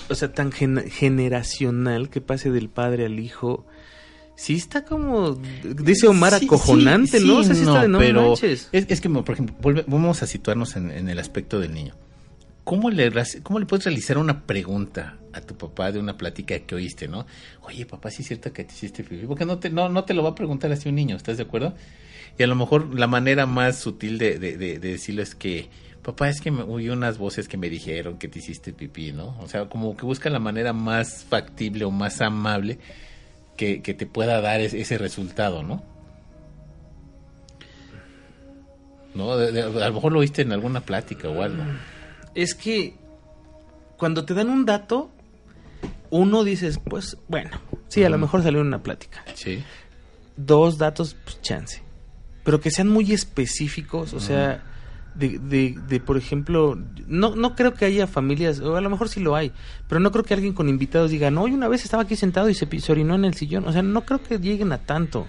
[0.09, 3.67] O sea, tan gen- generacional que pase del padre al hijo.
[4.37, 5.33] Sí está como.
[5.63, 7.39] Dice Omar, Sí, acojonante, sí, ¿no?
[7.39, 8.69] O sí, sea, sí está de no pero manches.
[8.73, 11.95] Es, es que, por ejemplo, volve- vamos a situarnos en, en el aspecto del niño.
[12.65, 13.13] ¿Cómo le,
[13.43, 17.27] ¿Cómo le puedes realizar una pregunta a tu papá de una plática que oíste, no?
[17.63, 19.27] Oye, papá, ¿sí es cierto que te hiciste pipí?
[19.27, 21.43] Porque no te, no, no te lo va a preguntar así un niño, ¿estás de
[21.43, 21.75] acuerdo?
[22.39, 25.69] Y a lo mejor la manera más sutil de, de, de- de decirlo es que,
[26.03, 29.37] papá, es que me oí unas voces que me dijeron que te hiciste pipí, ¿no?
[29.41, 32.79] O sea, como que busca la manera más factible o más amable
[33.57, 35.83] que, que te pueda dar es- ese resultado, ¿no?
[39.15, 39.37] ¿No?
[39.37, 41.63] De- de- a lo mejor lo oíste en alguna plática o algo.
[42.35, 42.95] Es que
[43.97, 45.11] cuando te dan un dato,
[46.11, 47.51] uno dices, pues bueno,
[47.89, 49.25] sí, a lo mejor salió en una plática.
[49.35, 49.63] Sí.
[50.37, 51.81] Dos datos, pues chance.
[52.43, 54.63] Pero que sean muy específicos, o sea,
[55.15, 59.09] de, de, de, por ejemplo, no, no creo que haya familias, o a lo mejor
[59.09, 59.53] sí lo hay,
[59.89, 62.49] pero no creo que alguien con invitados diga, no, hoy una vez estaba aquí sentado
[62.51, 63.67] y se, se orinó en el sillón.
[63.69, 65.27] O sea, no creo que lleguen a tanto.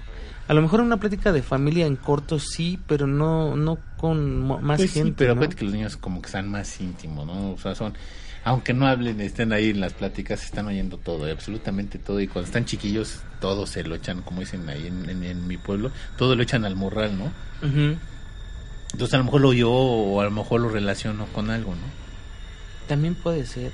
[0.48, 4.78] A lo mejor una plática de familia en corto sí, pero no, no con más
[4.78, 5.14] Pues sí, gente.
[5.18, 5.42] pero ¿no?
[5.42, 7.52] acuérdate que los niños como que están más íntimos, ¿no?
[7.54, 7.94] O sea, son,
[8.44, 12.22] aunque no hablen, estén ahí en las pláticas, están oyendo todo, eh, absolutamente todo.
[12.22, 15.58] Y cuando están chiquillos, todo se lo echan, como dicen ahí en, en- en mi
[15.58, 17.26] pueblo, todo lo echan al morral, ¿no?
[17.68, 17.98] Ujú.
[18.96, 21.82] Entonces a lo mejor lo oyó o a lo mejor lo relaciono con algo, ¿no?
[22.88, 23.74] También puede ser.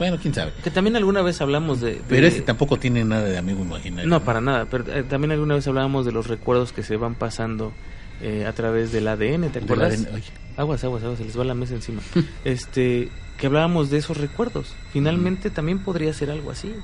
[0.00, 0.50] Bueno, quién sabe.
[0.64, 1.94] Que también alguna vez hablamos de...
[1.94, 4.08] de- Pero ese tampoco tiene nada de amigo imaginario.
[4.10, 7.14] No, para nada, pero eh, también alguna vez hablábamos de los recuerdos que se van
[7.14, 7.72] pasando
[8.20, 9.92] eh, a través del ADN, ¿te acuerdas?
[9.92, 10.24] ADN, oye.
[10.56, 12.02] Aguas, aguas, aguas, se les va la mesa encima.
[12.44, 14.74] este, que hablábamos de esos recuerdos.
[14.92, 16.74] Finalmente también podría ser algo así.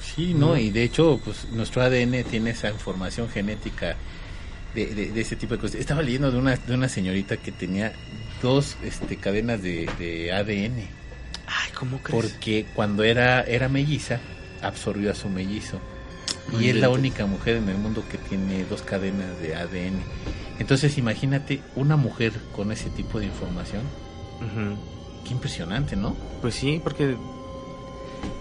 [0.00, 3.96] Sí, no, y de hecho, pues nuestro ADN tiene esa información genética
[4.74, 5.80] de, de- de ese tipo de cosas.
[5.80, 7.92] Estaba leyendo de una, de una señorita que tenía
[8.42, 10.78] dos este, cadenas de, de ADN,
[11.46, 12.22] Ay, ¿cómo crees?
[12.24, 14.20] porque cuando era, era melliza,
[14.62, 15.80] absorbió a su mellizo.
[16.60, 20.00] Y es la única mujer en el mundo que tiene dos cadenas de ADN.
[20.58, 23.82] Entonces imagínate una mujer con ese tipo de información.
[25.24, 26.16] Qué impresionante, ¿no?
[26.40, 27.16] Pues sí, porque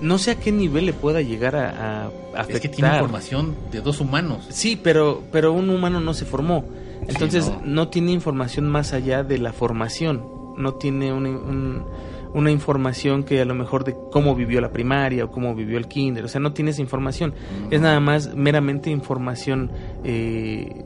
[0.01, 2.51] no sé a qué nivel le pueda llegar a, a afectar.
[2.55, 4.45] Es que tiene información de dos humanos.
[4.49, 6.63] Sí, pero, pero un humano no se formó.
[7.07, 7.61] Entonces no.
[7.65, 7.87] no.
[7.89, 10.23] tiene información más allá de la formación.
[10.57, 11.85] No tiene una, un-
[12.33, 15.87] una información que a lo mejor de cómo vivió la primaria o cómo vivió el
[15.87, 16.23] kinder.
[16.25, 17.33] O sea, no tiene esa información.
[17.71, 19.71] Es nada más meramente información
[20.03, 20.83] eh,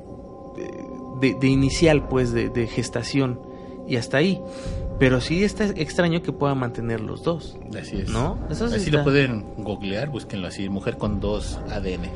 [1.19, 3.39] de, de inicial, pues, de, de gestación
[3.87, 4.41] y hasta ahí.
[5.03, 7.57] Pero sí está extraño que pueda mantener los dos.
[7.77, 8.09] Así es.
[8.09, 8.37] ¿No?
[8.49, 12.09] Eso sí así está- lo pueden googlear, búsquenlo así, mujer con dos ADN.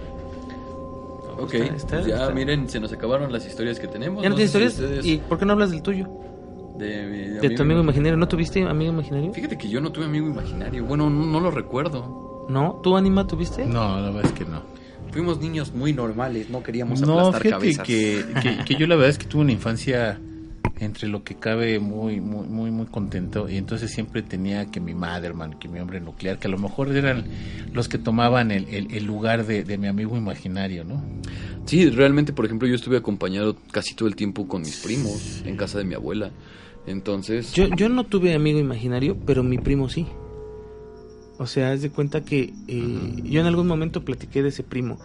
[1.39, 4.23] Ok, Está- está- pues ya está- miren, se nos acabaron las historias que tenemos.
[4.23, 4.99] ¿Ya no sé tienes si historias?
[4.99, 6.07] ustedes- ¿Y por qué no hablas del tuyo?
[6.77, 7.17] De, mi
[7.47, 8.17] De tu amigo imaginario.
[8.17, 9.33] ¿No tuviste amigo imaginario?
[9.33, 10.85] Fíjate que yo no tuve amigo imaginario.
[10.85, 12.45] Bueno, no, no lo recuerdo.
[12.49, 12.79] ¿No?
[12.81, 13.65] ¿Tú, Anima, tuviste?
[13.65, 14.61] No, la verdad es que no.
[15.11, 17.85] Fuimos niños muy normales, no queríamos No, aplastar fíjate cabezas.
[17.85, 20.19] que, que, que yo la verdad es que tuve una infancia
[20.79, 24.93] entre lo que cabe muy, muy, muy, muy contento y entonces siempre tenía que mi
[24.93, 27.25] madre, hermano, que mi hombre nuclear, que a lo mejor eran
[27.73, 31.01] los que tomaban el, el, el lugar de, de mi amigo imaginario, ¿no?
[31.65, 35.57] Sí, realmente, por ejemplo, yo estuve acompañado casi todo el tiempo con mis primos en
[35.57, 36.31] casa de mi abuela.
[36.85, 40.07] Entonces, Yo, yo no tuve amigo imaginario, pero mi primo sí.
[41.37, 44.97] O sea, haz de cuenta que eh, yo en algún momento platiqué de ese primo,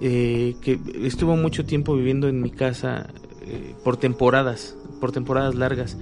[0.00, 3.10] eh, que estuvo mucho tiempo viviendo en mi casa
[3.42, 5.96] eh, por temporadas, por temporadas largas.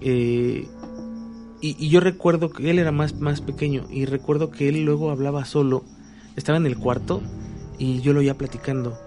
[0.00, 0.68] Eh,
[1.60, 5.44] y, yo recuerdo que él era más, más pequeño y recuerdo que él luego hablaba
[5.44, 5.84] solo,
[6.36, 7.20] estaba en el cuarto
[7.78, 8.98] y yo lo oía platicando.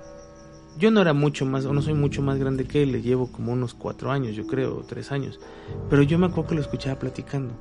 [0.77, 3.31] Yo no era mucho más, o no soy mucho más grande que él, le llevo
[3.31, 5.39] como unos cuatro años, yo creo, tres años.
[5.89, 7.53] Pero yo me acuerdo que lo escuchaba platicando.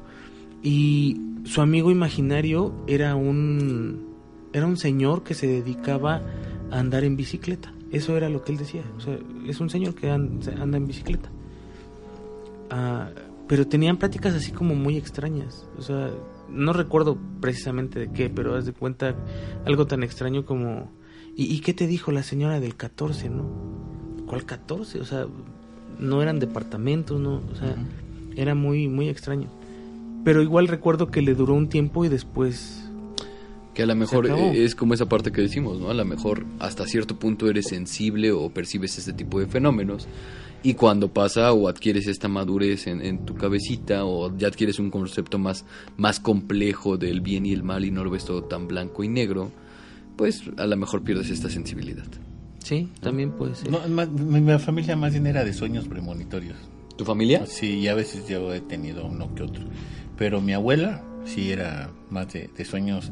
[0.62, 4.14] Y su amigo imaginario era un,
[4.52, 6.22] era un señor que se dedicaba
[6.70, 7.72] a andar en bicicleta.
[7.93, 8.82] Eso era lo que él decía.
[8.97, 11.28] O sea, es un señor que an- anda en bicicleta.
[12.70, 13.11] Ah,
[13.49, 15.66] pero tenían pláticas así como muy extrañas.
[15.78, 16.11] O sea,
[16.49, 19.14] no recuerdo precisamente de qué, pero haz de cuenta
[19.66, 20.90] algo tan extraño como...
[21.36, 23.45] ¿Y, y qué te dijo la señora del 14, no?
[24.26, 25.01] ¿Cuál 14?
[25.01, 25.26] O sea,
[25.99, 27.43] no eran departamentos, ¿no?
[27.53, 27.74] O sea,
[28.36, 29.49] era muy, muy extraño.
[30.24, 32.82] Pero igual recuerdo que le duró un tiempo y después...
[33.75, 35.91] que a lo mejor eh, es como esa parte que decimos, ¿no?
[35.91, 40.07] A lo mejor hasta cierto punto eres sensible o percibes este tipo de fenómenos.
[40.64, 44.91] Y cuando pasa o adquieres esta madurez en, en tu cabecita o ya adquieres un
[44.91, 45.64] concepto más,
[45.97, 49.09] más complejo del bien y el mal y no lo ves todo tan blanco y
[49.09, 49.51] negro,
[50.16, 52.05] pues a lo mejor pierdes esta sensibilidad.
[52.62, 53.70] Sí, también puede ser.
[53.70, 56.57] No, más- mi, mi familia más bien era de sueños premonitorios.
[56.97, 57.45] ¿Tu familia?
[57.47, 59.64] Sí, y a veces yo he tenido uno que otro.
[60.16, 63.11] Pero mi abuela sí era más de, de sueños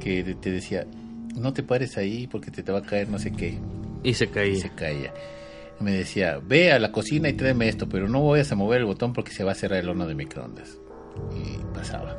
[0.00, 0.86] que te decía,
[1.36, 3.58] no te pares ahí porque te, te va a caer no sé qué.
[4.02, 4.60] Y se Y caía.
[4.60, 5.12] se caía.
[5.80, 8.80] Y me decía, ve a la cocina y tráeme esto, pero no vayas a mover
[8.80, 10.78] el botón porque se va a cerrar el horno de microondas.
[11.36, 12.16] Y pasaba.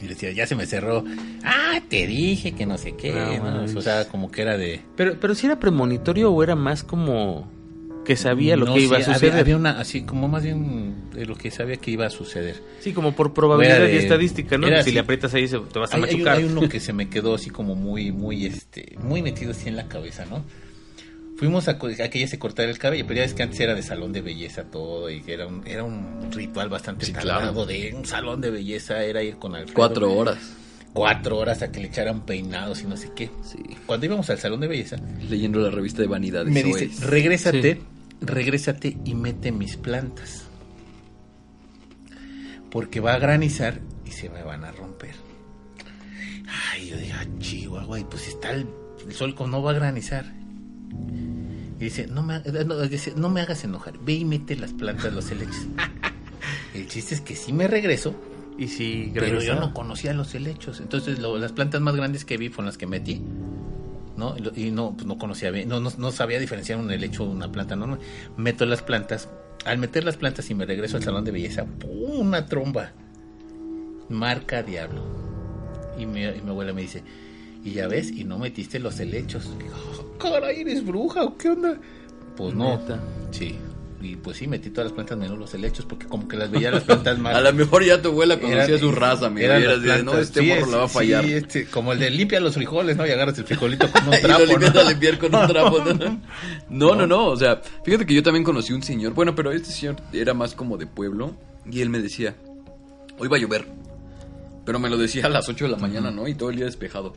[0.00, 1.04] Y le decía, ya se me cerró.
[1.42, 3.12] Ah, te dije que no sé qué.
[3.12, 3.42] No, ¿no?
[3.42, 3.74] mames.
[3.74, 4.80] O sea, como que era de...
[4.96, 7.50] Pero, pero si era premonitorio o era más como
[8.08, 9.32] que sabía lo No, que iba sí, a suceder.
[9.34, 12.60] Había, había una, así como más bien de lo que sabía que iba a suceder.
[12.80, 14.66] Sí, como por probabilidad de- y estadística, ¿no?
[14.66, 14.92] si así.
[14.92, 16.38] le aprietas ahí se- te vas a Hay, machucar.
[16.38, 19.76] hay uno que se me quedó así como muy, muy, este, muy metido así en
[19.76, 20.42] la cabeza, ¿no?
[21.36, 23.74] Fuimos a, a que ella se cortara el cabello, pero ya ves que antes era
[23.74, 27.52] de salón de belleza todo y que era un, era un ritual bastante Sí, tardado
[27.52, 27.66] claro.
[27.66, 29.74] de un salón de belleza, era ir con Alfredo.
[29.74, 30.38] Cuatro horas.
[30.94, 33.30] Cuatro horas a que le echaran peinados y no sé qué.
[33.44, 33.58] Sí.
[33.86, 34.96] Cuando íbamos al salón de belleza,
[35.28, 36.44] Leyendo la revista de Vanidad.
[36.46, 37.00] me dice, es.
[37.04, 37.80] regrésate, Sí.
[38.20, 40.44] Regrésate y mete mis plantas.
[42.70, 45.14] Porque va a granizar y se me van a romper.
[46.72, 48.66] Ay, yo dije, ah, Chihuahua, y pues está el,
[49.06, 50.24] el sol no va a granizar.
[51.80, 54.72] Y dice, no me, eh, no, dice, no me hagas enojar, ve y mete las
[54.72, 55.66] plantas, los helechos.
[56.74, 58.14] el chiste es que sí me regreso,
[58.58, 60.80] Y si pero yo no conocía los helechos.
[60.80, 63.22] Entonces lo- las plantas más grandes que vi fueron las que metí.
[64.18, 64.34] ¿No?
[64.56, 67.50] Y no, pues no conocía bien, no, no, no sabía diferenciar un helecho de una
[67.50, 68.00] planta normal.
[68.36, 69.28] Meto las plantas.
[69.64, 72.20] Al meter las plantas y me regreso al salón de belleza, ¡pum!
[72.28, 72.92] una tromba.
[74.08, 75.02] Marca diablo.
[75.98, 77.02] Y mi, y mi abuela me dice,
[77.64, 78.10] ¿y ya ves?
[78.10, 79.50] Y no metiste los helechos.
[79.58, 81.78] Y digo, "Ah, caray, ¿eres bruja o qué onda?
[82.36, 82.76] Pues no.
[82.76, 83.00] Neta.
[83.30, 83.56] Sí.
[84.00, 86.70] Y pues sí, metí todas las plantas menos los helechos porque como que las veía
[86.70, 87.34] las plantas más...
[87.34, 89.80] A lo mejor ya tu abuela conocía Eran- su raza, mi eran y era las
[89.80, 91.24] así de, no, este Sí, morro es- la va a sí, fallar.
[91.24, 93.04] este, como el de limpia los frijoles, ¿no?
[93.06, 94.80] Y agarras el frijolito con un y trapo, lo limpias ¿no?
[94.80, 95.78] a limpiar con un trapo.
[95.94, 96.20] ¿no?
[96.70, 99.70] No, no, no, o sea, fíjate que yo también conocí un señor, bueno, pero este
[99.72, 101.34] señor era más como de pueblo,
[101.68, 102.36] y él me decía,
[103.18, 103.66] hoy va a llover,
[104.64, 106.28] pero me lo decía a las 8 de la mañana, ¿no?
[106.28, 107.14] Y todo el día despejado.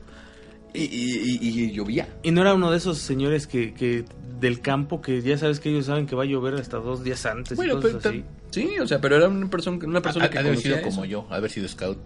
[0.74, 2.08] Y, y, y- y llovía.
[2.24, 4.06] Y no era uno de esos señores que, que
[4.40, 7.26] del campo que ya sabes que ellos saben que va a llover hasta dos días
[7.26, 8.24] antes Bueno, y cosas pero así.
[8.52, 11.50] Sí, o sea, pero era una persona, una persona que haber sido como yo, haber
[11.52, 11.98] sido scout.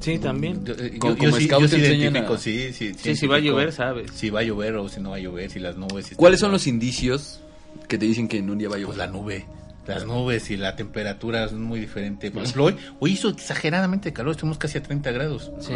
[0.00, 0.64] Sí, también.
[0.64, 2.92] Yo, Como- yo- como yo sí, scout yo te sí enseñan identifico, a- sí, sí.
[2.96, 4.10] Sí, si va a llover, sabes.
[4.14, 6.06] Si va a llover o si no va a llover, si las nubes...
[6.06, 7.40] si ¿Cuáles son los indicios
[7.88, 8.86] que te dicen que en un día va a llover?
[8.96, 9.46] Pues la nube.
[9.86, 12.30] Las nubes y la temperatura es muy diferente.
[12.30, 15.50] Por ejemplo, hoy, hoy hizo exageradamente calor, estuvimos casi a 30 grados.
[15.60, 15.72] Sí.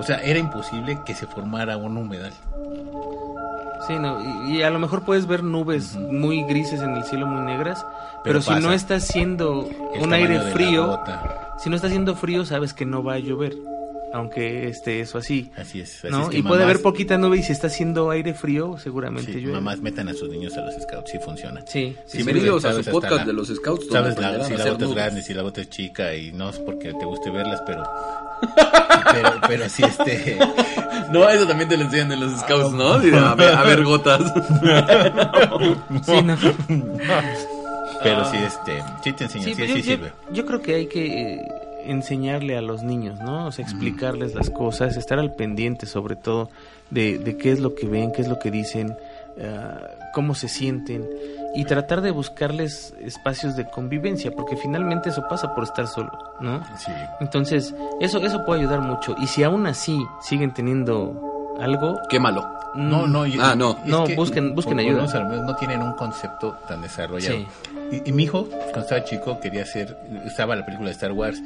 [0.00, 2.32] O sea, era imposible que se formara un humedal.
[3.86, 7.26] Sí, no, y, y a lo mejor puedes ver nubes muy grises en el cielo,
[7.26, 7.84] muy negras,
[8.22, 10.98] pero, Pero si no está haciendo El un aire frío,
[11.58, 13.54] si no está haciendo frío, sabes que no va a llover,
[14.12, 15.50] aunque esté eso así.
[15.56, 16.04] Así es.
[16.04, 16.24] Así ¿no?
[16.24, 19.32] es que y puede mamás- haber poquita nube y si está haciendo aire frío, seguramente
[19.32, 19.54] Sí, llueve.
[19.54, 21.62] mamás metan a sus niños a los scouts, sí funciona.
[21.66, 23.86] Sí, Sí, Bienvenidos a su podcast la- de los scouts.
[23.90, 26.58] Sabes la, si la bota es grande, si la bota es chica y no es
[26.58, 27.82] porque te guste verlas, pero
[29.12, 30.38] pero, pero sí este
[31.10, 32.92] No, eso también te lo enseñan en los scouts, ¿no?
[32.94, 32.98] A
[33.34, 34.22] ver, a ver gotas.
[36.04, 36.36] Sí, no.
[38.02, 40.12] pero sí este sí te enseña, sí, Sí, sí, yo, sirve.
[40.32, 41.48] yo creo que hay que eh,
[41.86, 43.46] enseñarle a los niños, ¿no?
[43.46, 46.48] O sea, explicarles las cosas, estar al pendiente sobre todo
[46.90, 48.96] de, de qué es lo que ven, qué es lo que dicen,
[49.42, 49.80] ah,
[50.14, 51.08] cómo se sienten
[51.54, 56.62] y tratar de buscarles espacios de convivencia, porque finalmente eso pasa por estar solo, ¿no?
[56.78, 56.92] Sí.
[57.20, 59.16] Entonces, eso, eso puede ayudar mucho.
[59.20, 61.98] Y si aún así siguen teniendo algo...
[62.08, 62.46] Quémalo.
[62.76, 63.76] No, no, y- Ah, no.
[63.84, 65.04] No, que busquen- busquen por- ayuda.
[65.06, 67.34] por lo menos no tienen un concepto tan desarrollado.
[67.36, 67.46] Sí.
[68.04, 71.42] Y, y mi hijo, cuando estaba chico, quería hacer, estaba la película de Star Wars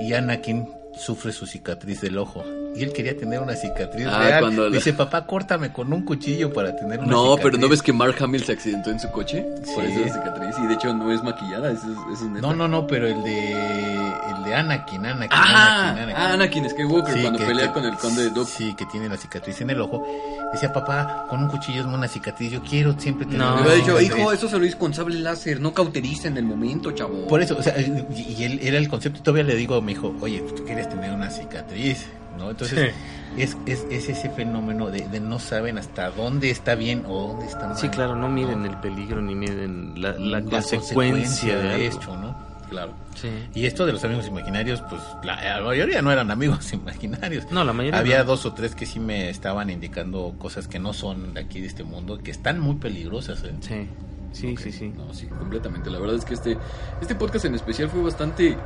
[0.00, 2.42] y Anakin sufre su cicatriz del ojo.
[2.76, 4.40] Y él quería tener una cicatriz Ah, real.
[4.40, 7.44] cuando la- Dice, papá, córtame con un cuchillo para tener una No, cicatriz.
[7.44, 9.42] pero ¿no ves que Mark Hamill se accidentó en su coche?
[9.74, 9.90] Por Sí.
[9.92, 10.54] eso es cicatriz.
[10.62, 12.46] Y de hecho no es maquillada, eso es, eso es neta.
[12.46, 13.52] No, no, no, pero el de
[14.28, 17.84] el de Anakin, Anakin, Ah, Anakin, ah, Anakin Skywalker Sí, cuando que- pelea que- con
[17.84, 18.50] el conde de Dooku.
[18.50, 20.06] Sí, que tiene la cicatriz en el ojo.
[20.52, 22.52] Decía, papá, con un cuchillo es una cicatriz.
[22.52, 23.54] Yo quiero siempre tener No.
[23.56, 24.08] Una dicho, cicatriz".
[24.18, 27.26] hijo, eso se lo hizo con sable láser, no cauteriza en el momento, chavo.
[27.26, 29.18] Por eso, o sea, y, y él era el concepto.
[29.18, 32.06] Y todavía le digo a mi hijo, oye, tú quieres tener una cicatriz,
[32.38, 32.50] ¿no?
[32.50, 32.94] Entonces,
[33.36, 37.46] es, es, es ese fenómeno de, de no saben hasta dónde está bien o dónde
[37.46, 37.76] está mal.
[37.76, 41.84] Sí, claro, no miden el peligro ni miden la, la La consecuencia de algo.
[41.84, 42.48] esto, ¿no?
[42.70, 42.92] Claro.
[43.14, 43.28] Sí.
[43.54, 47.50] Y esto de los amigos imaginarios, pues la, la mayoría no eran amigos imaginarios.
[47.50, 48.24] No, la mayoría Había no.
[48.24, 51.66] dos o tres que sí me estaban indicando cosas que no son de aquí de
[51.66, 53.42] este mundo, que están muy peligrosas.
[53.44, 53.54] ¿eh?
[53.60, 53.88] Sí,
[54.32, 54.92] sí, sí, sí.
[54.94, 55.88] No, sí, completamente.
[55.90, 56.58] La verdad es que este,
[57.00, 58.56] este podcast en especial fue bastante...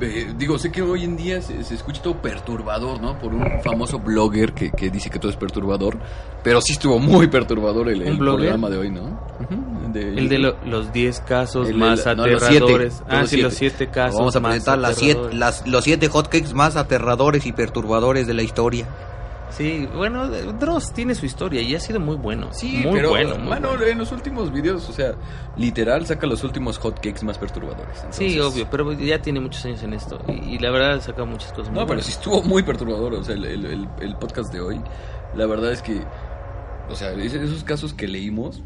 [0.00, 3.18] eh, digo, sé que hoy en día se, se escucha todo perturbador, ¿no?
[3.18, 5.98] Por un famoso blogger que, que dice que todo es perturbador.
[6.44, 9.18] Pero sí estuvo muy perturbador el, programa de hoy, ¿no?
[9.94, 12.56] El de lo- los 10 casos El- más el- no, los siete.
[12.64, 13.02] aterradores.
[13.08, 13.76] ah, Los sí, los siete.
[13.78, 17.52] 7 casos Vamos a más presentar las siete, las, los siete hotcakes más aterradores y
[17.52, 18.86] perturbadores de la historia.
[19.50, 22.48] Sí, bueno, Dross tiene su historia y ha sido muy bueno.
[22.52, 23.36] Sí, muy pero bueno.
[23.38, 23.84] muy mano, bueno.
[23.84, 25.14] en los últimos videos, o sea,
[25.56, 28.04] literal saca los últimos hotcakes más perturbadores.
[28.10, 31.26] Sí, obvio, pero ya tiene muchos años en esto y, y la verdad ha sacado
[31.26, 34.16] muchas cosas muy No, pero sí estuvo muy perturbador, o sea, el, el- el- el
[34.16, 34.80] podcast de hoy.
[35.34, 36.02] La verdad es que,
[36.90, 38.62] o sea, es- esos casos que leímos,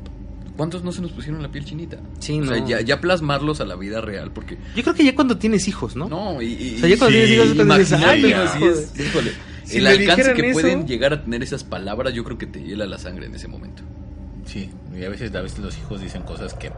[0.57, 1.99] ¿cuántos no se nos pusieron la piel chinita?
[2.19, 4.59] Sí, o sea, ya, ya plasmarlos a la vida real, porque...
[4.77, 6.09] Yo creo que ya cuando tienes hijos, ¿no?
[6.09, 6.47] No, y...
[6.53, 8.31] y- O sea, ya cuando Sí, tienes hijos es cuando dices, ay, de-
[8.71, 9.33] es- híjole,
[9.65, 12.63] Si el alcance que eso- pueden llegar a tener esas palabras, yo creo que te
[12.63, 13.83] hiela la sangre en ese momento.
[14.47, 16.71] Sí, y a veces, a veces los hijos dicen cosas que,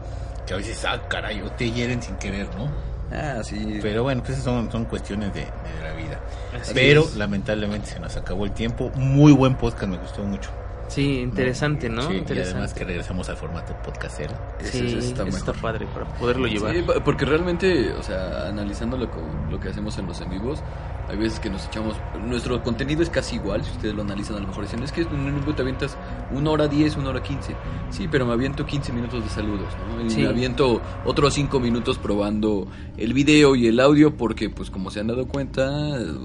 [0.47, 2.69] que a veces, ah, caray, o te hieren sin querer, ¿no?
[3.11, 3.79] Ah, sí.
[3.81, 5.47] Pero bueno, pues son, son cuestiones de, de
[5.83, 6.19] la vida.
[6.59, 7.15] Así Pero es.
[7.15, 8.91] lamentablemente se nos acabó el tiempo.
[8.95, 10.49] Muy buen podcast, me gustó mucho.
[10.87, 12.03] Sí, interesante, ¿no?
[12.03, 12.51] Sí, y interesante.
[12.57, 14.33] además que regresamos al formato podcastero.
[14.59, 16.73] Sí, ese está, está padre para poderlo llevar.
[16.75, 20.61] Sí, porque realmente, o sea, analizando lo, co- lo que hacemos en los en vivos,
[21.09, 21.95] hay veces que nos echamos.
[22.23, 25.01] Nuestro contenido es casi igual, si ustedes lo analizan, a lo mejor dicen, es que
[25.01, 25.97] en un vivo te avientas
[26.31, 27.55] una hora 10, una hora 15.
[27.89, 29.67] Sí, pero me aviento 15 minutos de saludos,
[29.97, 30.05] ¿no?
[30.05, 30.21] Y Sí.
[30.21, 32.67] me aviento otros 5 minutos probando
[32.97, 35.67] el video y el audio, porque, pues, como se han dado cuenta,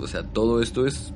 [0.01, 1.13] o sea, todo esto es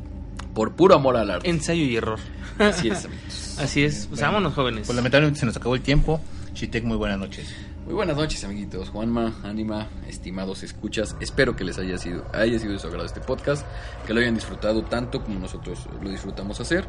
[0.54, 1.50] por puro amor al arte.
[1.50, 2.18] Ensayo y error.
[2.58, 3.56] Así es, amigos.
[3.58, 4.06] Así es.
[4.06, 4.86] Pues Bueno, vámonos, jóvenes.
[4.86, 6.20] Pues lamentablemente se nos acabó el tiempo.
[6.54, 7.52] Chitek, muy buenas noches.
[7.84, 8.88] Muy buenas noches, amiguitos.
[8.88, 11.16] Juanma, Anima, estimados escuchas.
[11.20, 13.66] Espero que les haya sido, haya sido de su agrado este podcast,
[14.06, 16.86] que lo hayan disfrutado tanto como nosotros lo disfrutamos hacer.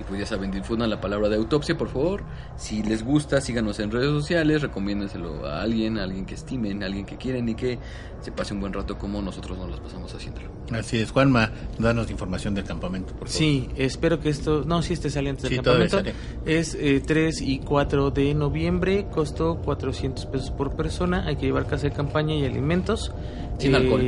[0.00, 2.22] Y pues ya saben, difundan la palabra de autopsia, por favor.
[2.56, 6.86] Si les gusta, síganos en redes sociales, recomiéndenselo a alguien, a alguien que estimen, a
[6.86, 7.78] alguien que quieren y que
[8.20, 10.48] se pase un buen rato como nosotros nos las pasamos haciéndolo.
[10.72, 13.30] Así es, Juanma, danos información del campamento, por favor.
[13.30, 14.64] Sí, espero que esto...
[14.64, 16.02] No, sí, este sale antes del Sí, campamento.
[16.44, 19.06] Es eh, 3 y 4 de noviembre.
[19.10, 21.24] Costó 400 pesos por persona.
[21.26, 23.12] Hay que llevar casa de campaña y alimentos.
[23.58, 24.00] Sin alcohol.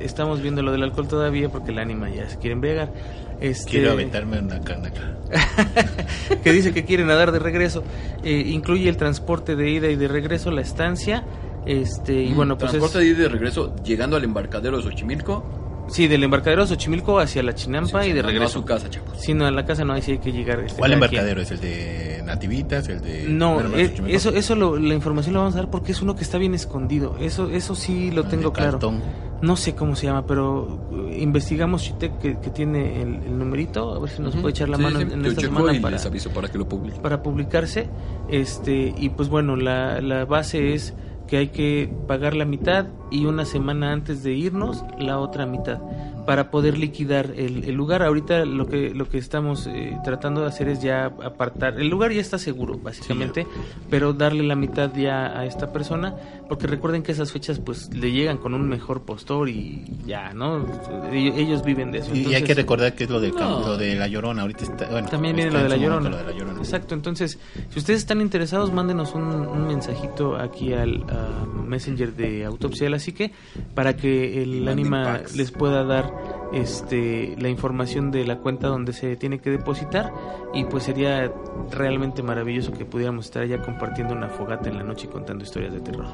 [0.00, 2.92] Estamos viendo lo del alcohol todavía porque el ánima ya se quiere embriagar.
[3.40, 5.16] Este, Quiero aventarme una canaca.
[6.44, 7.82] que dice que quiere nadar de regreso.
[8.22, 11.24] Eh, incluye el transporte de ida y de regreso, la estancia.
[11.66, 14.76] Este, y bueno, pues Mm, Transporte es, de ida y de regreso, llegando al embarcadero
[14.76, 15.44] de Xochimilco.
[15.88, 18.52] Sí, del embarcadero de Xochimilco hacia la Chinampa Sí, y de no a regreso.
[18.60, 19.10] su casa, chavos.
[19.18, 20.60] Sí, no, a la casa no, ahí sí hay que llegar.
[20.60, 21.40] este, ¿Cuál embarcadero?
[21.42, 22.88] ¿Es el de Nativitas?
[22.88, 23.24] ¿El de.?
[23.28, 26.22] No, eh, eso, eso lo- la información la vamos a dar porque es uno que
[26.24, 27.16] está bien escondido.
[27.20, 28.72] Eso, eso sí lo tengo claro.
[28.72, 29.04] Caltongo.
[29.42, 33.94] no sé cómo se llama, pero eh, investigamos Chitec que, que tiene el, el numerito,
[33.94, 35.80] a ver si nos puede echar la Sí, mano sí, en, esta checo semana y
[35.80, 37.02] para, les aviso para que lo publiquen.
[37.02, 37.88] para publicarse.
[38.28, 40.94] Este, y pues bueno, la, la base es
[41.32, 45.80] que hay que pagar la mitad y una semana antes de irnos la otra mitad
[46.26, 48.02] para poder liquidar el, el lugar.
[48.02, 51.80] Ahorita lo que lo que estamos eh, tratando de hacer es ya apartar.
[51.80, 53.46] El lugar ya está seguro, básicamente,
[53.90, 56.14] pero darle la mitad ya a esta persona,
[56.48, 60.66] porque recuerden que esas fechas pues le llegan con un mejor postor y ya, ¿no?
[61.12, 62.14] Ellos, ellos viven de eso.
[62.14, 63.60] Y hay que recordar que es lo, No.
[63.60, 64.42] lo de la llorona.
[64.42, 64.88] Ahorita está.
[64.90, 66.10] Bueno, también viene lo de, la llorona.
[66.10, 66.58] lo de la Llorona.
[66.58, 67.38] Exacto, entonces,
[67.70, 72.90] si ustedes están interesados, mándenos un, un mensajito aquí al ah, Messenger de Autopsia de
[72.90, 73.32] la Psique
[73.74, 76.11] para que el ánima les pueda dar
[76.52, 80.12] este la información de la cuenta donde se tiene que depositar
[80.54, 81.32] y pues sería
[81.70, 85.72] realmente maravilloso que pudiéramos estar allá compartiendo una fogata en la noche y contando historias
[85.72, 86.06] de terror.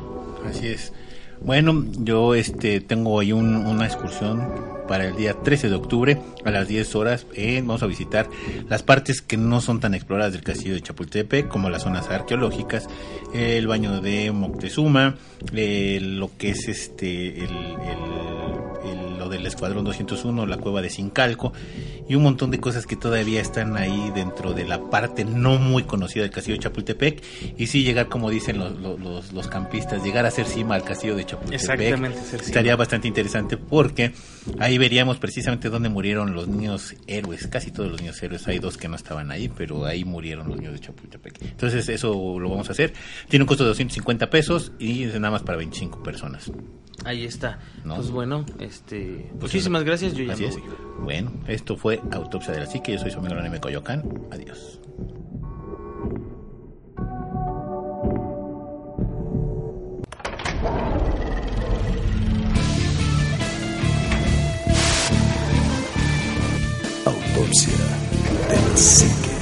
[0.48, 0.92] Así es.
[1.40, 4.42] Bueno, yo este tengo ahí un- una excursión
[4.88, 7.26] para el día 13 de octubre a las 10 horas.
[7.34, 8.28] Eh, vamos a visitar
[8.68, 12.88] las partes que no son tan exploradas del castillo de Chapultepec, como las zonas arqueológicas,
[13.32, 15.14] el baño de Moctezuma,
[15.54, 18.57] eh, lo que es este el, el-
[19.38, 21.52] el- escuadrón 201, la cueva de Sincalco
[22.08, 25.84] y un montón de cosas que todavía están ahí dentro de la parte no muy
[25.84, 27.22] conocida del castillo de Chapultepec
[27.56, 31.24] y sí llegar como dicen los, los, campistas llegar a hacer cima al castillo de
[31.24, 34.12] Chapultepec Exactamente, estaría bastante interesante porque
[34.58, 38.76] ahí veríamos precisamente dónde murieron los niños héroes casi todos los niños héroes hay dos
[38.76, 41.42] que no estaban ahí pero ahí murieron los niños de Chapultepec.
[41.42, 42.92] Entonces eso lo vamos a hacer.
[43.28, 46.50] Tiene un costo de 250 pesos y es nada más para 25 personas
[47.04, 47.58] Ahí está.
[47.84, 47.96] No.
[47.96, 50.54] Pues bueno, este Pues muchísimas gracias, yo ya así me es.
[50.56, 50.64] voy.
[51.04, 52.92] Bueno, esto fue Autopsia de la Psique.
[52.92, 54.02] Yo soy su amigo Anime Coyoacán.
[54.30, 54.80] Adiós.
[67.04, 67.72] Autopsia
[68.48, 69.37] de la psique.